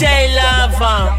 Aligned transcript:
DJ 0.00 0.34
Lava. 0.34 1.12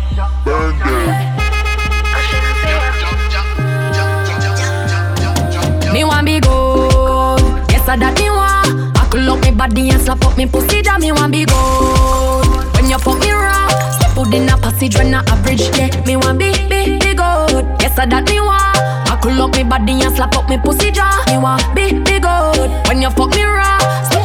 Me 5.94 6.04
want 6.04 6.26
be 6.26 6.40
good. 6.40 7.42
Yes, 7.70 7.88
I 7.88 7.96
that 7.98 8.18
me 8.18 8.32
want. 8.32 8.96
Buckle 8.96 9.30
up 9.30 9.44
me 9.44 9.52
body 9.52 9.92
and 9.92 10.02
slap 10.02 10.26
up 10.26 10.36
me 10.36 10.48
pussy. 10.48 10.82
That 10.82 11.00
me 11.00 11.12
want 11.12 11.32
be 11.32 11.46
good. 11.46 12.74
When 12.74 12.90
you 12.90 12.98
fuck 12.98 13.20
me 13.20 13.30
raw, 13.30 13.70
step 13.94 14.18
out 14.18 14.34
in 14.34 14.50
a 14.50 14.58
passage 14.58 14.98
when 14.98 15.14
I 15.14 15.22
average. 15.30 15.62
Yeah, 15.78 15.94
me 16.08 16.18
want 16.18 16.40
be 16.40 16.50
be 16.66 16.98
be 16.98 17.14
good. 17.14 17.70
Yes, 17.86 18.00
I 18.00 18.08
that 18.08 18.26
me 18.26 18.42
want. 18.42 19.06
Buckle 19.06 19.44
up 19.44 19.54
me 19.54 19.62
body 19.64 20.02
and 20.02 20.16
slap 20.16 20.36
up 20.36 20.50
me 20.50 20.58
pussy 20.58 20.90
jaw. 20.90 21.22
Me 21.28 21.38
want 21.38 21.62
be 21.76 21.94
be 22.02 22.18
good. 22.18 22.72
When 22.88 23.04
you 23.04 23.12
fuck 23.12 23.30
me 23.30 23.44
raw, 23.44 23.78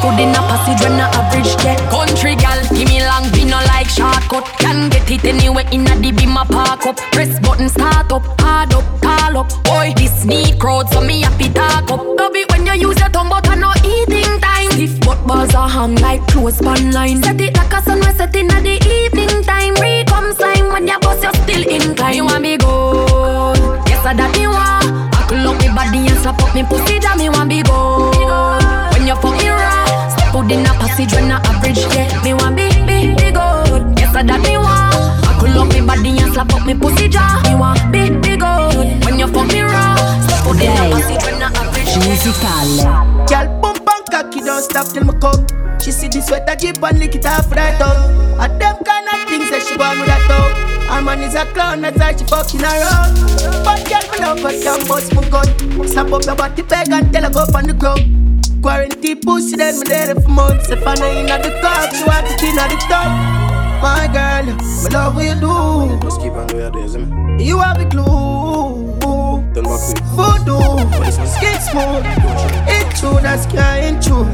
out 0.05 0.21
in 0.21 0.31
a 0.31 0.41
passage 0.51 0.81
when 0.83 1.01
I 1.01 1.09
average. 1.15 1.53
Yeah, 1.65 1.79
country 1.91 2.35
gal, 2.37 2.61
give 2.75 2.89
me 2.89 3.05
long, 3.05 3.31
be 3.33 3.45
no 3.45 3.59
like 3.73 3.89
shortcut. 3.89 4.45
Can 4.59 4.91
get 4.91 5.11
it 5.11 5.25
anywhere 5.25 5.67
in 5.73 5.87
a 5.87 5.95
beam 6.01 6.37
a 6.37 6.45
park 6.45 6.87
up. 6.87 6.97
Press 7.13 7.39
button 7.41 7.69
start 7.69 8.13
up, 8.13 8.25
hard 8.41 8.75
up, 8.75 8.85
call 9.01 9.39
up. 9.39 9.49
Boy, 9.65 9.93
this 9.97 10.25
need 10.25 10.59
crowd 10.59 10.89
so 10.91 11.01
me 11.01 11.23
happy 11.23 11.49
talk 11.53 11.91
up. 11.91 12.03
Love 12.05 12.35
it 12.35 12.51
when 12.51 12.67
you 12.67 12.89
use 12.89 12.99
your 12.99 13.09
tongue 13.09 13.29
but 13.29 13.49
I 13.49 13.55
no 13.55 13.73
eating 13.85 14.41
time. 14.41 14.73
If 14.79 15.01
butt 15.01 15.27
balls 15.27 15.55
are 15.55 15.69
hung 15.69 15.95
like 15.97 16.27
clothes 16.29 16.61
pan 16.61 16.93
line. 16.93 17.23
Set 17.23 17.41
it 17.41 17.57
like 17.57 17.73
a 17.73 17.83
sun 17.83 18.01
we 18.01 18.13
set 18.13 18.35
in 18.37 18.51
at 18.51 18.63
the 18.63 18.77
evening 18.85 19.43
time. 19.45 19.75
Read 19.75 20.07
come 20.07 20.33
sign 20.35 20.69
when 20.73 20.87
your 20.87 21.01
boss 21.01 21.23
you're 21.23 21.33
still 21.35 21.63
inclined. 21.69 22.17
You 22.17 22.25
want 22.25 22.43
me 22.43 22.57
good? 22.57 23.59
Yes, 23.89 24.05
I 24.05 24.15
that 24.15 24.33
me 24.37 24.47
want. 24.47 25.13
Buckle 25.13 25.49
up 25.49 25.61
me 25.61 25.69
body 25.69 26.07
and 26.09 26.19
slap 26.21 26.43
up 26.43 26.55
me 26.55 26.63
pussy. 26.65 26.99
That 26.99 27.17
me 27.19 27.29
want 27.29 27.49
be 27.49 27.63
good. 27.63 28.46
When 31.77 31.93
I. 31.93 32.09
Yeah, 32.09 32.23
me 32.25 32.33
want 32.35 32.57
be 32.57 32.69
be 32.89 33.13
be 33.15 33.29
good. 33.33 33.99
Yes, 33.99 34.15
I 34.15 34.23
that 34.23 34.41
me 34.41 34.57
want. 34.57 34.97
Buckle 35.25 35.61
up 35.61 35.69
me 35.69 35.81
body 35.85 36.17
and 36.19 36.33
slap 36.33 36.53
up 36.53 36.65
me 36.67 36.75
pussy 36.75 37.09
jaw. 37.09 37.41
Me 37.45 37.55
want 37.55 37.81
be 37.93 38.11
be 38.11 38.37
good. 38.37 39.05
When 39.05 39.19
you 39.19 39.29
fuck 39.29 39.49
me 39.53 39.61
raw, 39.61 39.97
step 40.25 40.47
out 40.47 40.61
in 40.61 40.73
a 40.73 40.85
passage 40.95 41.23
when 41.25 41.43
I 41.43 41.49
average. 41.53 41.93
Yeah. 41.93 42.05
Musicale. 42.09 43.29
Girl, 43.29 43.47
bump 43.61 43.85
and 43.85 44.05
cocky, 44.11 44.41
don't 44.41 44.63
stop 44.63 44.87
till 44.89 45.05
me 45.05 45.15
come. 45.21 45.47
She 45.81 45.93
see 45.93 46.09
the 46.09 46.21
sweater 46.23 46.57
jeep 46.57 46.83
and 46.83 46.99
lick 46.99 47.15
it 47.15 47.27
off 47.27 47.51
right 47.53 47.81
up. 47.81 47.97
And 48.41 48.61
them 48.61 48.77
kind 48.85 49.07
of 49.13 49.29
things 49.29 49.51
that 49.51 49.63
she 49.69 49.77
want 49.77 49.99
with 50.01 50.09
that 50.09 50.25
up. 50.31 50.53
Her 50.91 51.03
man 51.03 51.23
is 51.23 51.35
a 51.35 51.45
clown, 51.53 51.83
that's 51.83 51.99
why 51.99 52.17
she 52.17 52.25
fucking 52.25 52.63
around. 52.63 53.15
But 53.65 53.85
girl, 53.89 54.05
me 54.11 54.19
love 54.25 54.41
her, 54.41 54.55
can 54.63 54.87
bust 54.89 55.15
my 55.15 55.29
gun. 55.29 55.47
Slap 55.87 56.13
up 56.13 56.25
your 56.25 56.37
body 56.37 56.63
bag 56.63 56.91
and 56.91 57.13
tell 57.13 57.23
her 57.23 57.31
go 57.31 57.41
up 57.41 57.55
on 57.55 57.67
the 57.67 57.75
ground. 57.75 58.16
Quarantine 58.67 59.21
pussy, 59.21 59.55
then 59.55 59.79
me 59.79 59.85
there 59.87 60.13
for 60.17 60.29
months. 60.29 60.69
If 60.71 60.85
I 60.85 60.97
know 60.97 61.09
in 61.13 61.27
the 61.27 61.57
car, 61.63 61.89
she 61.95 62.03
want 62.03 62.27
it 62.27 62.43
in 62.43 62.57
the 62.57 62.77
top. 62.91 63.07
My 63.81 64.11
girl, 64.13 64.43
me 64.83 64.91
love 64.91 65.15
what 65.15 65.25
you 65.25 65.35
do. 65.39 66.01
Just 66.03 66.21
keep 66.21 66.33
on 66.33 66.49
doing 66.49 66.73
this, 66.73 66.97
man. 66.97 67.39
You 67.39 67.61
have 67.61 67.79
the 67.79 67.85
glue. 67.85 68.99
Turn 69.55 69.63
back 69.63 69.79
quick. 69.87 70.03
Voodoo, 70.19 70.83
skin 71.31 71.61
smooth. 71.63 72.03
It's 72.67 72.99
true, 72.99 73.21
that's 73.23 73.47
can't 73.47 74.03
true. 74.03 74.27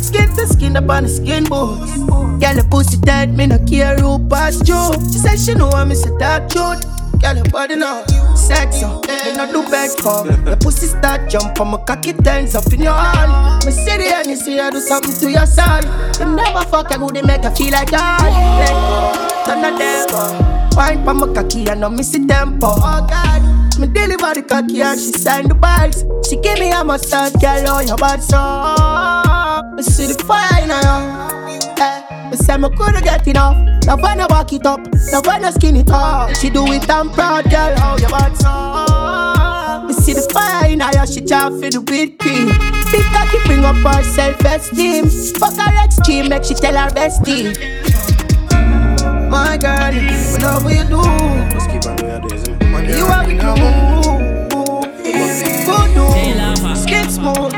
Skin 0.00 0.34
to 0.34 0.46
skin 0.46 0.74
up 0.78 0.88
on 0.88 1.02
the 1.02 1.10
skin 1.10 1.44
boots. 1.44 1.92
Girl, 1.98 2.54
the 2.56 2.66
pussy 2.70 2.96
tight, 3.02 3.26
me 3.32 3.48
no 3.48 3.58
care 3.66 3.98
who 3.98 4.18
pass 4.30 4.66
you. 4.66 4.94
She 5.12 5.18
said 5.18 5.38
she 5.38 5.52
know 5.52 5.68
I'm 5.68 5.90
Mr. 5.90 6.18
Dark 6.18 6.48
Truth. 6.48 7.01
Girl, 7.22 7.36
your 7.36 7.44
body 7.50 7.76
now, 7.76 8.04
sexy. 8.34 8.84
Me 8.84 9.32
no 9.36 9.46
do 9.46 9.62
bad 9.70 9.90
for. 10.02 10.26
The 10.26 10.58
pussy 10.60 10.86
start 10.86 11.30
jump 11.30 11.60
on 11.60 11.68
my 11.68 11.78
cocky 11.84 12.12
turns 12.12 12.56
up 12.56 12.72
in 12.72 12.82
your 12.82 12.92
hand. 12.92 13.64
Me 13.64 13.70
see 13.70 13.96
the 13.96 14.12
and 14.12 14.26
you 14.26 14.36
see 14.36 14.58
I 14.58 14.70
do 14.70 14.80
something 14.80 15.14
to 15.14 15.30
your 15.30 15.46
son. 15.46 15.84
You 16.18 16.34
never 16.34 16.64
fuck 16.66 16.90
a 16.90 16.98
good, 16.98 17.14
they 17.14 17.22
make 17.22 17.44
her 17.44 17.54
feel 17.54 17.70
like 17.70 17.90
that. 17.92 19.46
Turn 19.46 19.62
the 19.62 19.70
devil. 19.78 20.76
Wine 20.76 21.04
pa 21.04 21.12
my 21.12 21.32
cocky, 21.32 21.68
I 21.70 21.74
know 21.74 21.90
miss 21.90 22.10
the 22.10 22.26
tempo. 22.26 22.66
Oh 22.66 23.06
God. 23.08 23.78
Me 23.78 23.86
deliver 23.86 24.34
the 24.34 24.42
cocky 24.42 24.82
and 24.82 24.98
she 24.98 25.12
sign 25.12 25.46
the 25.46 25.54
bags. 25.54 26.04
She 26.28 26.36
give 26.36 26.58
me 26.58 26.72
a 26.72 26.82
massage, 26.84 27.32
girl, 27.40 27.64
oh 27.68 27.80
your 27.80 27.96
bad 27.98 28.20
so. 28.20 29.76
Me 29.76 29.82
see 29.82 30.12
the 30.12 30.22
fire 30.24 30.64
in 30.64 30.70
her. 30.70 31.51
Eh, 31.78 32.30
me 32.30 32.36
say 32.36 32.56
me 32.56 32.68
coulda 32.76 33.00
get 33.00 33.26
enough. 33.26 33.56
Now 33.86 33.96
when 33.96 34.20
I 34.20 34.26
walk 34.28 34.52
it 34.52 34.66
up, 34.66 34.80
now 35.10 35.20
when 35.24 35.44
I 35.44 35.50
skin 35.50 35.76
it 35.76 35.90
up, 35.90 36.34
she 36.36 36.50
do 36.50 36.64
it 36.72 36.88
I'm 36.90 37.10
proud, 37.10 37.50
girl, 37.50 37.74
oh 37.78 37.96
your 37.98 38.10
bad 38.10 38.36
so. 38.36 39.86
Me 39.86 39.92
see 39.94 40.14
the 40.14 40.22
fire 40.32 40.70
in 40.70 40.80
her, 40.80 41.06
she 41.06 41.20
try 41.20 41.48
for 41.50 41.70
the 41.70 41.80
whipped 41.80 42.20
cream. 42.20 42.48
Big 42.92 43.04
cocky 43.12 43.38
bring 43.46 43.64
up 43.64 43.76
her 43.76 44.02
self-esteem. 44.02 45.08
Fuck 45.40 45.54
her 45.58 45.84
extreme, 45.84 46.28
make 46.28 46.44
she 46.44 46.54
tell 46.54 46.76
her 46.76 46.90
bestie. 46.90 47.52
My 49.28 49.56
girl, 49.56 49.92
me 49.92 50.38
love 50.42 50.64
what 50.64 50.74
you 50.74 50.84
do. 50.84 51.02
Just 51.50 51.70
keep 51.70 51.86
on 51.86 51.96
doing 51.96 52.28
this, 52.28 52.48
man. 52.60 52.88
You 52.88 53.06
have 53.06 53.28
it 53.28 53.40
glue. 53.40 54.02
Voodoo, 55.64 56.76
skin 56.76 57.08
smooth. 57.10 57.54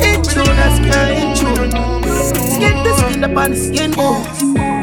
Intro, 0.00 0.44
that's 0.44 0.78
kind 0.78 0.92
true. 0.92 1.15
To 3.16 3.24
up 3.24 3.36
on 3.38 3.50
the 3.50 3.56
skin 3.56 3.92
bones. 3.92 4.26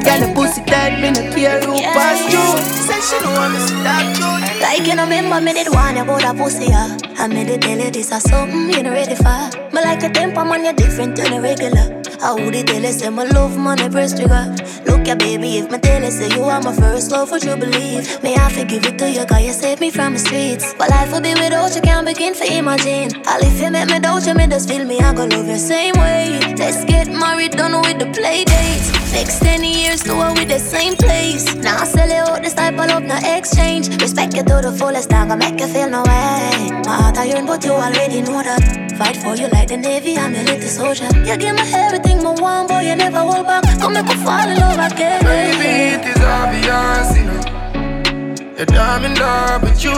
Girl, 0.03 0.19
the 0.19 0.33
pussy 0.33 0.63
tight, 0.65 0.99
me 0.99 1.11
no 1.11 1.21
care 1.31 1.59
who 1.61 1.73
pass 1.93 2.17
through. 2.25 2.57
Say 2.81 2.99
she 3.05 3.23
know 3.23 3.31
I'm 3.31 3.53
Mr. 3.53 3.83
Dark 3.83 4.17
Truth. 4.17 4.59
Like 4.59 4.87
you 4.87 4.95
know, 4.95 5.03
remember 5.03 5.39
me 5.39 5.53
did 5.53 5.71
want 5.71 5.99
about 5.99 6.23
a 6.23 6.33
pussy, 6.33 6.65
yeah. 6.65 6.97
I 7.19 7.27
made 7.27 7.49
it 7.49 7.61
tell 7.61 7.77
you 7.77 7.91
this 7.91 8.11
is 8.11 8.23
something 8.23 8.71
mm, 8.71 8.75
you 8.75 8.81
not 8.81 8.89
ready 8.89 9.13
for. 9.13 9.75
Me 9.75 9.81
like 9.83 10.01
your 10.01 10.11
temper, 10.11 10.43
man, 10.45 10.63
you're 10.63 10.73
different 10.73 11.15
than 11.15 11.31
a 11.33 11.41
regular. 11.41 12.02
I 12.23 12.31
would 12.31 12.55
it 12.55 12.67
tell 12.67 12.81
say 12.83 13.09
my 13.09 13.25
love, 13.25 13.57
I 13.57 13.89
press 13.89 14.17
trigger. 14.17 14.55
Look 14.85 15.05
ya, 15.07 15.15
baby, 15.15 15.57
if 15.57 15.69
me 15.69 15.77
tell 15.77 16.09
say 16.09 16.29
you 16.29 16.43
are 16.43 16.61
my 16.61 16.73
first 16.73 17.11
love, 17.11 17.29
would 17.31 17.43
you 17.43 17.57
believe? 17.57 18.23
May 18.23 18.35
I 18.37 18.49
forgive 18.49 18.85
it 18.85 18.97
to 18.99 19.11
you, 19.11 19.25
cause 19.25 19.43
you 19.43 19.51
saved 19.51 19.81
me 19.81 19.91
from 19.91 20.13
the 20.13 20.19
streets. 20.19 20.73
But 20.77 20.89
life 20.89 21.11
would 21.11 21.23
be 21.23 21.33
without 21.33 21.75
you, 21.75 21.81
can't 21.81 22.07
begin 22.07 22.33
to 22.35 22.45
imagine. 22.57 23.21
All 23.27 23.41
if 23.41 23.59
you 23.59 23.69
make 23.71 23.89
me 23.89 23.99
doubt 23.99 24.25
you, 24.25 24.35
me 24.35 24.47
just 24.47 24.69
feel 24.69 24.85
me, 24.85 25.01
I 25.01 25.13
go 25.13 25.25
love 25.25 25.47
you 25.47 25.57
same 25.57 25.95
way. 25.95 26.39
Let's 26.55 26.85
get 26.85 27.09
married, 27.09 27.57
done 27.57 27.81
with 27.81 27.99
the 27.99 28.09
play 28.17 28.45
dates. 28.45 29.02
Next 29.13 29.39
10 29.41 29.63
years, 29.63 30.01
do 30.01 30.13
it 30.21 30.39
with 30.39 30.49
the 30.49 30.57
same 30.59 30.95
place. 30.95 31.53
Now 31.55 31.81
I 31.81 31.85
sell 31.85 32.09
it 32.09 32.27
out 32.27 32.41
this 32.41 32.55
type 32.55 32.73
of 32.73 32.87
love, 32.87 33.03
no 33.03 33.15
exchange. 33.23 33.87
Respect 34.01 34.35
you 34.35 34.43
to 34.43 34.59
the 34.61 34.71
fullest, 34.71 35.13
I'm 35.13 35.27
gonna 35.27 35.37
make 35.37 35.59
you 35.59 35.67
feel 35.67 35.87
no 35.87 36.01
way. 36.01 36.69
My 36.85 36.95
heart 36.99 37.17
I 37.17 37.25
yearn, 37.25 37.45
but 37.45 37.63
you 37.63 37.73
already 37.73 38.21
know 38.21 38.41
that. 38.41 38.63
Fight 38.97 39.17
for 39.17 39.35
you 39.35 39.47
like 39.49 39.67
the 39.69 39.77
Navy, 39.77 40.17
I'm 40.17 40.33
your 40.33 40.43
little 40.43 40.67
soldier. 40.67 41.07
You 41.27 41.37
give 41.37 41.55
me 41.55 41.61
everything, 41.73 42.23
my 42.23 42.31
one 42.31 42.65
boy, 42.67 42.81
you 42.81 42.95
never 42.95 43.19
hold 43.19 43.45
back. 43.45 43.63
Come 43.79 43.93
make 43.93 44.05
me 44.05 44.15
fall 44.25 44.49
in 44.49 44.57
love 44.57 44.91
again. 44.91 45.21
Baby, 45.23 45.69
it 45.95 46.05
is 46.11 46.21
obvious, 46.23 47.17
you 47.17 47.25
know 47.29 47.41
That 48.57 48.71
I'm 48.73 49.05
in 49.05 49.13
love 49.13 49.61
with 49.61 49.83
you, 49.83 49.93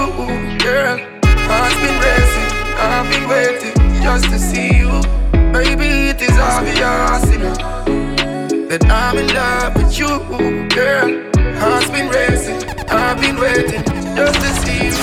girl 0.59 0.99
Heart's 1.47 1.75
been 1.81 1.97
racing, 2.03 2.51
I've 2.83 3.07
been 3.09 3.25
waiting 3.29 3.75
just 4.03 4.25
to 4.25 4.37
see 4.37 4.77
you 4.79 4.91
Baby, 5.53 6.09
it 6.11 6.21
is 6.21 6.37
obvious, 6.37 7.31
you 7.31 7.39
know 7.39 8.04
That 8.67 8.83
I'm 8.89 9.17
in 9.17 9.27
love 9.27 9.75
with 9.75 9.97
you, 9.99 10.07
girl 10.73 11.31
Heart's 11.59 11.89
been 11.91 12.09
racing, 12.09 12.67
I've 12.89 13.21
been 13.21 13.37
waiting 13.37 13.83
just 14.15 14.41
to 14.41 14.49
see 14.65 14.89
you 14.89 14.95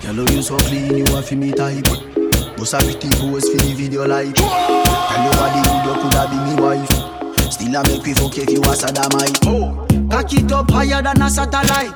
Girl, 0.00 0.20
oh, 0.20 0.32
you 0.32 0.42
so 0.42 0.56
clean, 0.58 0.98
you 0.98 1.04
have 1.14 1.26
to 1.26 1.36
me 1.36 1.50
type. 1.52 1.84
Bust 2.56 2.74
a 2.74 2.78
pretty 2.78 3.10
pose 3.18 3.48
for 3.50 3.58
the 3.58 3.74
video 3.76 4.06
like. 4.06 4.34
Tell 4.34 5.22
you 5.24 5.30
what 5.34 5.50
the 5.52 5.60
good, 5.66 5.84
you 5.84 5.94
coulda 6.00 6.22
be 6.30 6.38
me 6.46 6.54
wife. 6.62 6.94
Still 7.52 7.74
a 7.74 7.82
make 7.82 8.04
we 8.06 8.14
fuck 8.14 8.38
if 8.38 8.50
you 8.50 8.62
a 8.62 8.74
sodomite. 8.74 9.40
Cock 10.10 10.32
it 10.32 10.52
up 10.52 10.70
higher 10.70 11.02
than 11.02 11.22
a 11.22 11.28
satellite. 11.28 11.92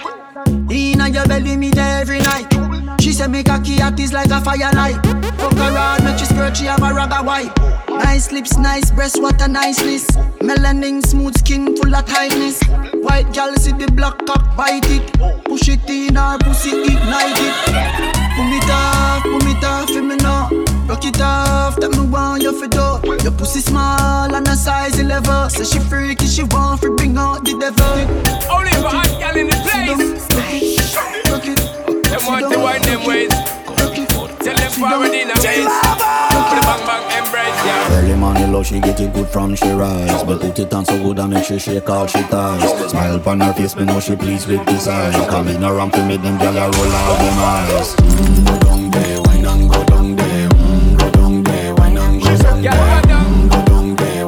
Inna 0.71 1.09
your 1.09 1.27
belly, 1.27 1.57
me 1.57 1.71
there 1.71 2.01
every 2.01 2.19
night. 2.19 2.49
She 3.01 3.13
say 3.13 3.29
me 3.29 3.43
cocky 3.43 3.79
hot 3.79 3.99
is 3.99 4.13
like 4.13 4.31
a 4.31 4.41
firelight. 4.41 4.97
Fuck 5.39 5.55
around, 5.55 6.05
make 6.05 6.19
she 6.19 6.25
skirt, 6.27 6.57
she 6.57 6.67
have 6.67 6.83
a 6.83 6.93
ragga 6.93 7.25
white. 7.25 7.72
Nice 7.99 8.33
lips, 8.33 8.57
nice 8.57 8.91
breasts, 8.91 9.19
what 9.19 9.41
a 9.43 9.49
niceness. 9.49 10.07
Melanin, 10.41 11.05
smooth 11.05 11.37
skin, 11.39 11.77
full 11.77 11.95
of 11.95 12.05
tightness. 12.07 12.63
White 13.03 13.33
gal 13.33 13.55
see 13.57 13.73
the 13.73 13.91
black 13.93 14.25
cock, 14.27 14.57
bite 14.57 14.89
it. 14.89 15.13
Push 15.45 15.69
it 15.69 15.89
in 15.91 16.17
her 16.17 16.39
pussy, 16.39 16.71
ignite 16.71 17.39
it. 17.39 17.55
Pull 18.37 18.53
it 18.53 18.71
off, 18.71 19.23
pull 19.23 19.47
it 19.47 19.65
off, 19.65 19.91
for 19.91 20.03
me 20.03 20.17
now. 20.17 20.49
Rock 20.87 21.05
it 21.05 21.21
off, 21.21 21.77
that 21.77 21.91
me 21.91 22.07
want 22.09 22.43
you 22.43 22.53
for 22.53 22.69
do. 22.69 23.23
Your 23.23 23.33
pussy 23.33 23.61
small 23.61 24.35
and 24.35 24.49
a 24.49 24.57
size 24.57 24.99
11. 24.99 25.51
Say 25.51 25.65
she 25.65 25.79
freaky, 25.79 26.27
she 26.27 26.43
want 26.45 26.81
free, 26.81 26.91
bring 26.97 27.17
out 27.17 27.45
the 27.45 27.53
devil. 27.59 27.97
Only 28.51 28.71
for 28.83 28.89
hot 28.89 29.09
gal 29.19 29.37
in 29.37 29.49
the 29.49 29.57
place. 29.63 29.89
Rock 31.31 31.47
it, 31.47 32.05
Them 32.05 32.27
want 32.27 32.53
to 32.53 32.59
wind 32.59 32.85
them 32.85 33.05
ways. 33.07 33.31
Tell 34.43 34.57
them 34.57 34.71
forward 34.73 35.13
in 35.13 35.31
a. 35.31 35.35
The 35.35 36.61
bang 36.61 36.87
bang. 36.87 37.02
Love, 38.63 38.69
she 38.69 38.79
get 38.79 39.01
it 39.01 39.13
good 39.13 39.27
from 39.27 39.57
she 39.57 39.69
rise. 39.71 40.23
But 40.23 40.41
put 40.41 40.57
it 40.57 40.73
on 40.73 40.85
so 40.85 40.97
good 41.03 41.19
and 41.19 41.33
make 41.35 41.45
she 41.45 41.59
shake 41.59 41.91
all 41.91 42.07
she 42.07 42.23
ties. 42.23 42.91
Smile 42.91 43.17
upon 43.17 43.41
her 43.41 43.53
face, 43.53 43.75
me 43.75 43.85
know 43.85 43.99
she 43.99 44.15
pleased 44.15 44.47
with 44.47 44.65
this 44.67 44.87
eyes 44.87 45.17
Come 45.29 45.49
in 45.49 45.65
around 45.65 45.93
to 45.95 46.07
make 46.07 46.23
them 46.23 46.39
gyal 46.39 46.55
a 46.55 46.71
roll 46.71 46.93
out 46.93 47.19
them 47.19 47.39
eyes. 47.41 47.97
Mm, 47.97 48.47
Go 48.47 48.59
down 48.61 48.91
there, 48.93 49.23
wine 49.23 49.45
and 49.45 49.69
go 49.69 49.85
down 49.85 50.15
there. 50.15 50.49
Mm, 50.49 50.99
Go 50.99 51.11
down 51.11 51.43
there, 51.43 51.75
wine 51.75 51.97
and 51.97 52.23
go 52.23 52.31
down 52.31 52.53
there. 52.53 52.69
Down 52.69 53.97
there 53.97 54.23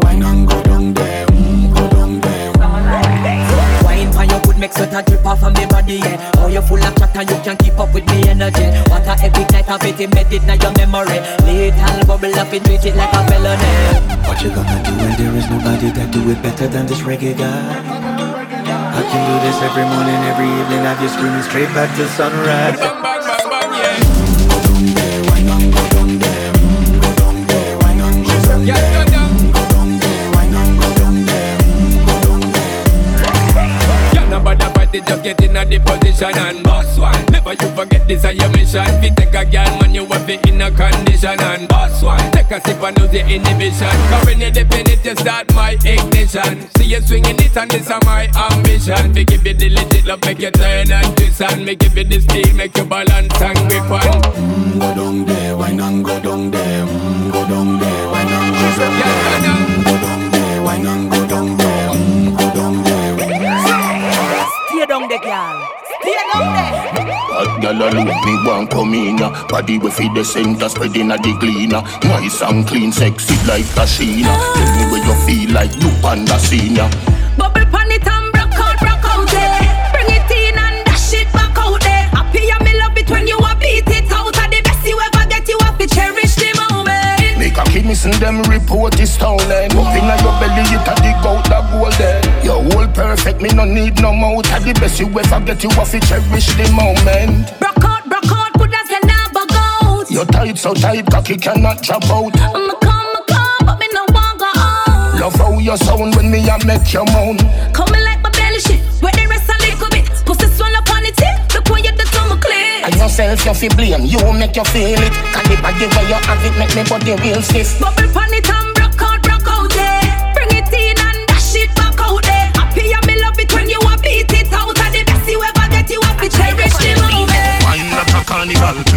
a 4.94 5.02
drip 5.02 5.26
off 5.26 5.42
of 5.42 5.54
me 5.54 5.66
body, 5.66 5.94
yeah. 5.94 6.33
Oh, 6.54 6.62
you 6.62 6.66
full 6.68 6.84
of 6.86 6.94
chat 6.94 7.16
and 7.16 7.30
you 7.30 7.36
can't 7.42 7.58
keep 7.58 7.78
up 7.80 7.92
with 7.92 8.06
me 8.06 8.28
energy. 8.30 8.70
What 8.86 9.02
a 9.10 9.18
epic 9.18 9.50
night 9.50 9.68
of 9.68 9.82
it 9.82 9.98
embedded 9.98 10.46
in 10.46 10.60
your 10.62 10.70
memory. 10.78 11.18
Little 11.42 12.06
bubble 12.06 12.30
up 12.38 12.52
and 12.52 12.64
treat 12.64 12.84
it 12.86 12.94
like 12.94 13.10
a 13.10 13.26
felony. 13.26 13.74
What 14.22 14.38
you 14.40 14.50
gonna 14.54 14.78
do 14.86 14.94
when 14.94 15.18
there 15.18 15.34
is 15.34 15.50
nobody 15.50 15.90
that 15.90 16.12
do 16.12 16.30
it 16.30 16.40
better 16.42 16.68
than 16.68 16.86
this 16.86 17.00
reggae 17.00 17.36
guy? 17.36 17.74
I 18.94 19.02
can 19.02 19.22
do 19.26 19.34
this 19.42 19.58
every 19.66 19.82
morning, 19.82 20.20
every 20.30 20.46
evening. 20.46 20.86
Have 20.86 21.02
you 21.02 21.08
screaming 21.08 21.42
straight 21.42 21.74
back 21.74 21.90
to 21.98 22.06
sunrise. 22.14 23.13
It, 34.94 35.06
just 35.06 35.23
get 35.23 35.41
in 35.43 35.56
a 35.56 35.64
the 35.64 35.79
position 35.81 36.37
and 36.38 36.62
boss 36.62 36.99
one. 36.99 37.25
Never 37.26 37.52
you 37.52 37.69
forget 37.75 38.06
this 38.06 38.25
is 38.25 38.35
your 38.37 38.49
mission. 38.50 38.85
If 38.87 39.05
you 39.05 39.14
take 39.14 39.35
a 39.35 39.44
girl, 39.44 39.70
man, 39.81 39.94
you 39.94 40.06
have 40.06 40.29
it 40.29 40.46
in 40.49 40.61
a 40.62 40.70
condition 40.70 41.41
and 41.41 41.69
boss 41.69 42.02
one. 42.02 42.20
Take 42.32 42.50
a 42.50 42.61
sip 42.61 42.82
and 42.82 42.99
lose 42.99 43.12
your 43.12 43.26
inhibition. 43.26 43.94
Cause 44.11 44.25
when 44.26 44.41
you 44.41 44.50
dip 44.50 44.73
in 44.73 44.87
it, 44.91 45.05
you 45.05 45.17
start 45.17 45.52
my 45.55 45.76
ignition. 45.85 46.69
See 46.76 46.85
you 46.94 47.00
swinging 47.00 47.38
it 47.41 47.56
and 47.56 47.70
this 47.70 47.91
is 47.91 48.05
my 48.05 48.29
ambition. 48.35 49.12
Me 49.12 49.25
give 49.25 49.46
you 49.46 49.55
the 49.55 49.69
legit 49.70 50.05
love, 50.06 50.20
make 50.25 50.38
you 50.41 50.50
turn 50.50 50.91
and 50.91 51.17
twist 51.17 51.43
and 51.43 51.64
me 51.64 51.75
give 51.76 51.97
you 51.97 52.05
the 52.05 52.20
steel, 52.20 52.55
make 52.55 52.76
you 52.76 52.85
balance 52.85 53.40
and 53.43 53.58
grip 53.69 53.90
on. 53.90 54.23
Mm, 54.32 54.81
Go 54.81 54.94
down 54.94 55.25
there, 55.25 55.56
why 55.56 55.73
not 55.73 56.02
go 56.05 56.20
down 56.20 56.50
there? 56.50 56.87
Mm, 56.87 57.32
Go 57.32 57.49
down 57.49 57.79
there, 57.79 58.06
why 58.11 58.23
not 58.25 58.52
go 58.55 58.85
down 58.85 59.43
there? 59.43 59.53
Hot 67.64 67.78
gal 67.78 67.88
alone, 67.88 68.05
me 68.05 68.34
want 68.44 68.70
come 68.70 68.94
in 68.94 69.19
ya. 69.19 69.31
Body 69.49 69.78
we 69.78 69.90
feed 69.90 70.14
the 70.14 70.25
center, 70.25 70.69
spreading 70.69 71.11
a 71.11 71.16
the 71.16 71.32
cleaner. 71.40 71.82
Nice 72.05 72.43
and 72.43 72.66
clean, 72.66 72.93
sexy 72.93 73.34
like 73.49 73.64
Tashina. 73.72 74.28
Tell 74.28 74.70
me 74.76 74.84
where 74.93 75.05
you 75.05 75.14
feel 75.25 75.55
like 75.55 75.72
you 75.81 75.90
panda 76.02 76.38
senior. 76.38 76.88
Bubble 77.38 77.64
pan 77.72 77.90
it 77.90 78.06
and 78.06 78.32
broke 78.32 78.52
out, 78.61 78.78
broke 78.78 79.08
out 79.08 79.28
there. 79.31 79.64
Bring 79.93 80.12
it 80.12 80.31
in 80.31 80.58
and 80.58 80.84
dash 80.84 81.14
it 81.14 81.32
back 81.32 81.56
out 81.56 81.81
there. 81.81 82.05
Happy 82.12 82.50
and 82.50 82.64
me 82.64 82.76
love 82.78 82.96
it 82.99 83.08
when 83.08 83.26
you 83.26 83.38
a 83.38 83.56
beat 83.56 83.88
it 83.88 84.12
out. 84.12 84.37
Are 84.37 84.49
the 84.49 84.61
best 84.61 84.84
you 84.84 85.00
ever 85.00 85.25
get, 85.28 85.49
you 85.49 85.58
have 85.62 85.78
to 85.78 85.87
cherish 85.88 86.37
the 86.37 86.52
moment. 86.69 87.38
Make 87.38 87.56
a 87.56 87.64
kiss 87.64 88.05
and 88.05 88.14
them 88.20 88.43
report 88.43 89.00
is 89.00 89.14
stolen. 89.14 89.72
Up 89.72 89.96
inna 89.96 90.16
your 90.20 90.37
belly, 90.37 90.69
it 90.69 90.84
a 90.84 90.94
dig 91.00 91.25
out 91.25 91.44
the 91.49 91.61
golden. 91.72 92.24
Your 92.44 92.62
whole 92.62 92.87
perfect, 92.88 93.41
me 93.41 93.49
no 93.49 93.64
need 93.64 94.00
no 94.02 94.12
mouth. 94.12 94.46
A 94.52 94.61
the 94.61 94.73
best 94.79 95.00
you 95.00 95.08
ever 95.08 95.41
get, 95.41 95.62
you 95.62 95.70
have 95.70 95.91
to 95.91 96.00
cherish 96.00 96.52
the 96.55 96.69
moment. 96.76 97.49
Broke 97.58 97.85
out, 97.85 98.05
broke 98.05 98.31
out, 98.31 98.52
could 98.52 98.75
I 98.75 98.85
say 98.85 99.00
never 99.02 99.46
go 99.49 99.56
out? 99.56 100.11
Your 100.11 100.26
tight 100.26 100.58
so 100.58 100.75
tight, 100.75 101.06
cocky 101.11 101.37
cannot 101.37 101.82
drop 101.82 102.05
out. 102.05 102.37
I'ma 102.37 102.75
come, 102.85 102.93
I'ma 102.93 103.20
come, 103.26 103.67
but 103.67 103.81
me 103.81 103.88
no 103.93 104.05
want 104.12 104.38
go 104.38 104.50
out. 104.56 105.20
Love 105.20 105.35
how 105.37 105.58
you 105.58 105.76
sound 105.79 106.14
when 106.17 106.31
me 106.31 106.46
a 106.46 106.58
make 106.67 106.93
you 106.93 107.05
moan. 107.17 107.38
Coming 107.73 108.05
like 108.05 108.20
my 108.20 108.29
belly 108.31 108.61
shit, 108.61 108.81
where 109.00 109.12
the 109.17 109.25
rest 109.25 109.49
a 109.49 109.56
little 109.64 109.88
bit. 109.88 110.05
Pussy 110.29 110.47
swell 110.52 110.76
up 110.76 110.90
on 110.93 111.02
the 111.02 111.12
tip, 111.17 111.55
look 111.56 111.67
when 111.73 111.82
you 111.82 111.97
to 111.97 112.05
my 112.29 112.37
clit. 112.37 112.85
And 112.85 112.94
yourself 113.00 113.40
you 113.47 113.55
fi 113.55 113.69
blame, 113.73 114.05
you 114.05 114.20
make 114.37 114.55
you 114.55 114.64
feel 114.69 115.00
it. 115.00 115.14
Can 115.32 115.44
the 115.49 115.56
body 115.64 115.88
where 115.88 116.06
you 116.12 116.20
have 116.29 116.44
it 116.44 116.55
make 116.61 116.76
me 116.76 116.85
body 116.85 117.17
real 117.25 117.40
stiff. 117.40 117.81
Bubble 117.81 118.05
pan 118.12 118.37
it 118.37 118.44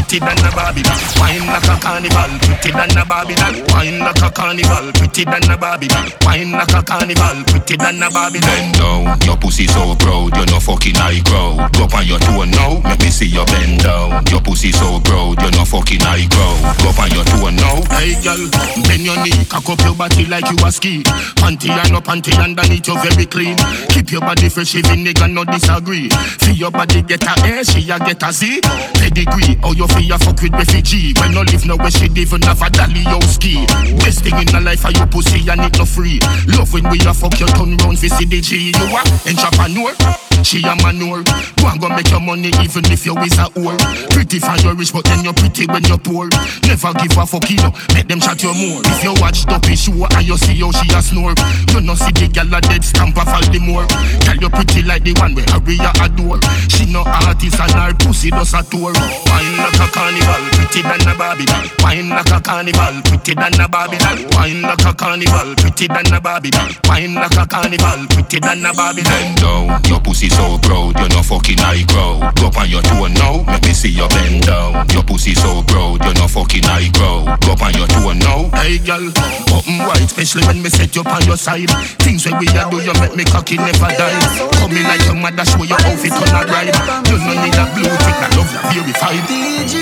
pretty 0.07 0.23
than 0.23 0.39
a 0.39 0.51
Babylon. 0.55 0.99
Wine 1.19 1.47
like 1.47 1.67
a 1.67 1.75
carnival, 1.83 2.31
pretty 2.39 2.71
than 2.71 2.97
a 2.97 3.03
Babylon. 3.05 3.55
Wine 3.75 3.99
like 3.99 4.21
a 4.23 4.31
carnival, 4.31 4.91
pretty 4.93 5.23
than 5.25 5.51
a 5.51 5.57
Babylon. 5.57 6.07
Wine 6.23 6.51
like 6.51 6.73
a 6.73 6.81
carnival, 6.81 7.43
pretty 7.43 7.75
than 7.75 8.01
a 8.01 8.09
Babylon. 8.09 8.47
Bend 8.47 8.73
down, 8.79 9.19
your 9.27 9.37
pussy 9.37 9.67
so 9.67 9.95
proud, 9.95 10.31
you're 10.35 10.47
no 10.47 10.59
fucking 10.59 10.95
high 10.95 11.19
crowd. 11.27 11.71
Go 11.73 11.83
up 11.83 11.93
on 11.93 12.07
your 12.07 12.19
toe 12.19 12.45
now, 12.45 12.79
make 12.87 12.99
me 13.03 13.11
see 13.11 13.27
your 13.27 13.45
bend 13.45 13.83
down. 13.83 14.23
Your 14.31 14.41
pussy 14.41 14.71
so 14.71 14.99
proud, 15.03 15.41
you're 15.41 15.51
no 15.51 15.65
fucking 15.65 15.99
high 15.99 16.27
crowd. 16.31 16.59
Go 16.79 16.89
up 16.89 16.99
on 17.03 17.11
your 17.11 17.25
toe 17.27 17.51
now. 17.51 17.83
Hey 17.91 18.15
girl, 18.23 18.39
bend 18.87 19.03
your 19.03 19.19
knee, 19.23 19.43
cock 19.51 19.67
up 19.67 19.81
your 19.83 19.95
body 19.95 20.25
like 20.25 20.47
you 20.47 20.57
a 20.63 20.71
ski. 20.71 21.03
Panty 21.35 21.67
and 21.67 21.91
no 21.91 21.99
panty 21.99 22.31
underneath, 22.39 22.87
you 22.87 22.95
very 23.03 23.25
clean. 23.27 23.57
Keep 23.91 24.11
your 24.11 24.21
body 24.21 24.47
fresh, 24.47 24.75
even 24.75 25.03
nigga 25.03 25.27
no 25.27 25.43
disagree. 25.43 26.09
See 26.39 26.55
your 26.55 26.71
body 26.71 27.01
get 27.03 27.27
a 27.27 27.59
A, 27.59 27.65
she 27.65 27.83
a 27.91 27.99
get 27.99 28.23
a 28.23 28.31
Z. 28.31 28.61
Pedigree, 28.95 29.59
how 29.59 29.73
you 29.73 29.87
feel 29.87 30.06
fuck 30.15 30.41
with 30.41 30.53
refugee. 30.53 31.13
When 31.19 31.33
no 31.33 31.41
live 31.41 31.65
nowhere, 31.65 31.91
she 31.91 32.05
even 32.05 32.41
have 32.43 32.61
a 32.61 32.69
dolly 32.69 33.03
ski. 33.27 33.65
Best 33.97 34.23
thing 34.23 34.37
in 34.39 34.47
the 34.47 34.61
life 34.63 34.85
are 34.85 34.91
your 34.91 35.07
pussy 35.07 35.43
and 35.49 35.61
it 35.61 35.77
no 35.77 35.85
free. 35.85 36.19
Love 36.47 36.71
when 36.71 36.87
we 36.89 36.99
a 37.01 37.13
fuck 37.13 37.39
your 37.39 37.49
turn 37.49 37.75
round 37.77 37.99
for 37.99 38.07
CDG. 38.07 38.71
You 38.71 38.95
a 38.95 39.03
entrepreneur. 39.27 40.26
She 40.43 40.63
a 40.63 40.75
manure. 40.83 41.23
Go 41.57 41.67
and 41.67 41.79
go 41.81 41.89
make 41.89 42.09
your 42.09 42.19
money 42.19 42.51
even 42.61 42.85
if 42.91 43.05
you 43.05 43.17
is 43.19 43.37
a 43.37 43.49
whore. 43.57 43.77
Pretty 44.11 44.39
for 44.39 44.55
your 44.63 44.75
rich, 44.75 44.93
but 44.93 45.05
then 45.05 45.23
you're 45.23 45.33
pretty 45.33 45.65
when 45.67 45.83
you're 45.85 45.97
poor. 45.97 46.29
Never 46.63 46.93
give 46.99 47.17
a 47.17 47.25
fuck, 47.25 47.49
you 47.49 47.57
know. 47.57 47.73
Make 47.93 48.07
them 48.07 48.19
chat 48.19 48.41
you 48.43 48.53
more. 48.53 48.81
If 48.85 49.03
you 49.03 49.13
watch 49.19 49.45
Duppy 49.45 49.75
show 49.75 50.05
and 50.05 50.25
you 50.25 50.37
see 50.37 50.55
how 50.59 50.71
she 50.71 50.87
a 50.93 51.01
snore, 51.01 51.35
you 51.73 51.81
know 51.81 51.95
see 51.95 52.11
the 52.13 52.29
gal 52.31 52.47
a 52.53 52.61
dead 52.61 52.83
stamp 52.83 53.17
of 53.17 53.27
all 53.27 53.43
the 53.51 53.59
more. 53.59 53.85
Tell 54.23 54.37
you 54.37 54.49
pretty 54.49 54.83
like 54.83 55.03
the 55.03 55.13
one 55.19 55.35
where 55.35 55.47
Aria 55.51 55.91
adore. 55.99 56.39
She 56.69 56.85
no 56.87 57.03
artist 57.03 57.59
and 57.59 57.71
her 57.73 57.93
pussy 57.97 58.29
does 58.29 58.53
a 58.53 58.63
tour. 58.63 58.93
Wine 58.93 59.57
like 59.57 59.81
a 59.81 59.87
carnival, 59.91 60.43
pretty 60.55 60.81
than 60.81 61.07
a 61.07 61.13
Babylon. 61.17 61.65
Wine 61.81 62.09
like 62.09 62.31
a 62.31 62.39
carnival, 62.39 62.95
pretty 63.03 63.33
than 63.33 63.59
a 63.59 63.67
Babylon. 63.67 64.17
Wine 64.37 64.61
like 64.61 64.85
a 64.85 64.93
carnival, 64.93 65.49
pretty 65.59 65.87
than 65.87 66.13
a 66.13 66.19
Babylon. 66.21 66.69
Wine 66.87 67.15
like 67.15 67.35
a 67.35 67.45
carnival, 67.45 67.99
pretty 68.13 68.39
than 68.39 68.63
a 68.63 68.71
Babylon. 68.71 69.03
Bend 69.07 69.37
down, 69.41 69.83
your 69.89 69.99
pussy 69.99 70.26
so 70.29 70.57
proud, 70.59 70.97
you're 70.99 71.09
no 71.09 71.21
fucking 71.21 71.57
high 71.57 71.83
crowd. 71.85 72.35
Go 72.35 72.47
up 72.47 72.57
on 72.57 72.69
your 72.69 72.81
toe 72.81 73.07
now, 73.07 73.43
make 73.47 73.63
me 73.63 73.73
see 73.73 73.91
your 73.91 74.09
bend 74.09 74.45
down. 74.45 74.87
Your 74.93 75.03
pussy 75.03 75.33
so 75.35 75.63
proud, 75.63 76.03
you're 76.03 76.13
no 76.15 76.27
fucking 76.27 76.63
high 76.63 76.89
crowd. 76.91 77.39
Go 77.41 77.53
up 77.53 77.61
on 77.61 77.73
your 77.73 77.87
toe 77.87 78.13
now. 78.13 78.49
Hey 78.57 78.77
girl, 78.79 79.07
open 79.53 79.77
wide, 79.83 80.03
especially 80.03 80.45
when 80.47 80.61
me 80.61 80.69
set 80.69 80.95
you 80.95 81.03
on 81.03 81.23
your 81.25 81.37
side. 81.37 81.69
Things 82.01 82.25
when 82.25 82.39
we 82.39 82.47
a 82.49 82.65
do, 82.69 82.81
you 82.81 82.93
make 82.99 83.15
me 83.15 83.23
cocky 83.23 83.57
never 83.57 83.91
die. 83.93 84.17
Come 84.57 84.75
in 84.75 84.83
like 84.83 85.03
your 85.05 85.15
mother, 85.15 85.45
show 85.45 85.63
your 85.63 85.79
outfit 85.85 86.13
on 86.13 86.31
a 86.33 86.41
ride. 86.49 86.75
You 87.07 87.17
no 87.21 87.33
need 87.43 87.55
a 87.55 87.65
blue 87.75 87.87
tick, 87.87 88.17
that 88.21 88.31
love 88.35 88.49
you 88.73 88.81
verified. 88.83 89.23
DJ, 89.29 89.75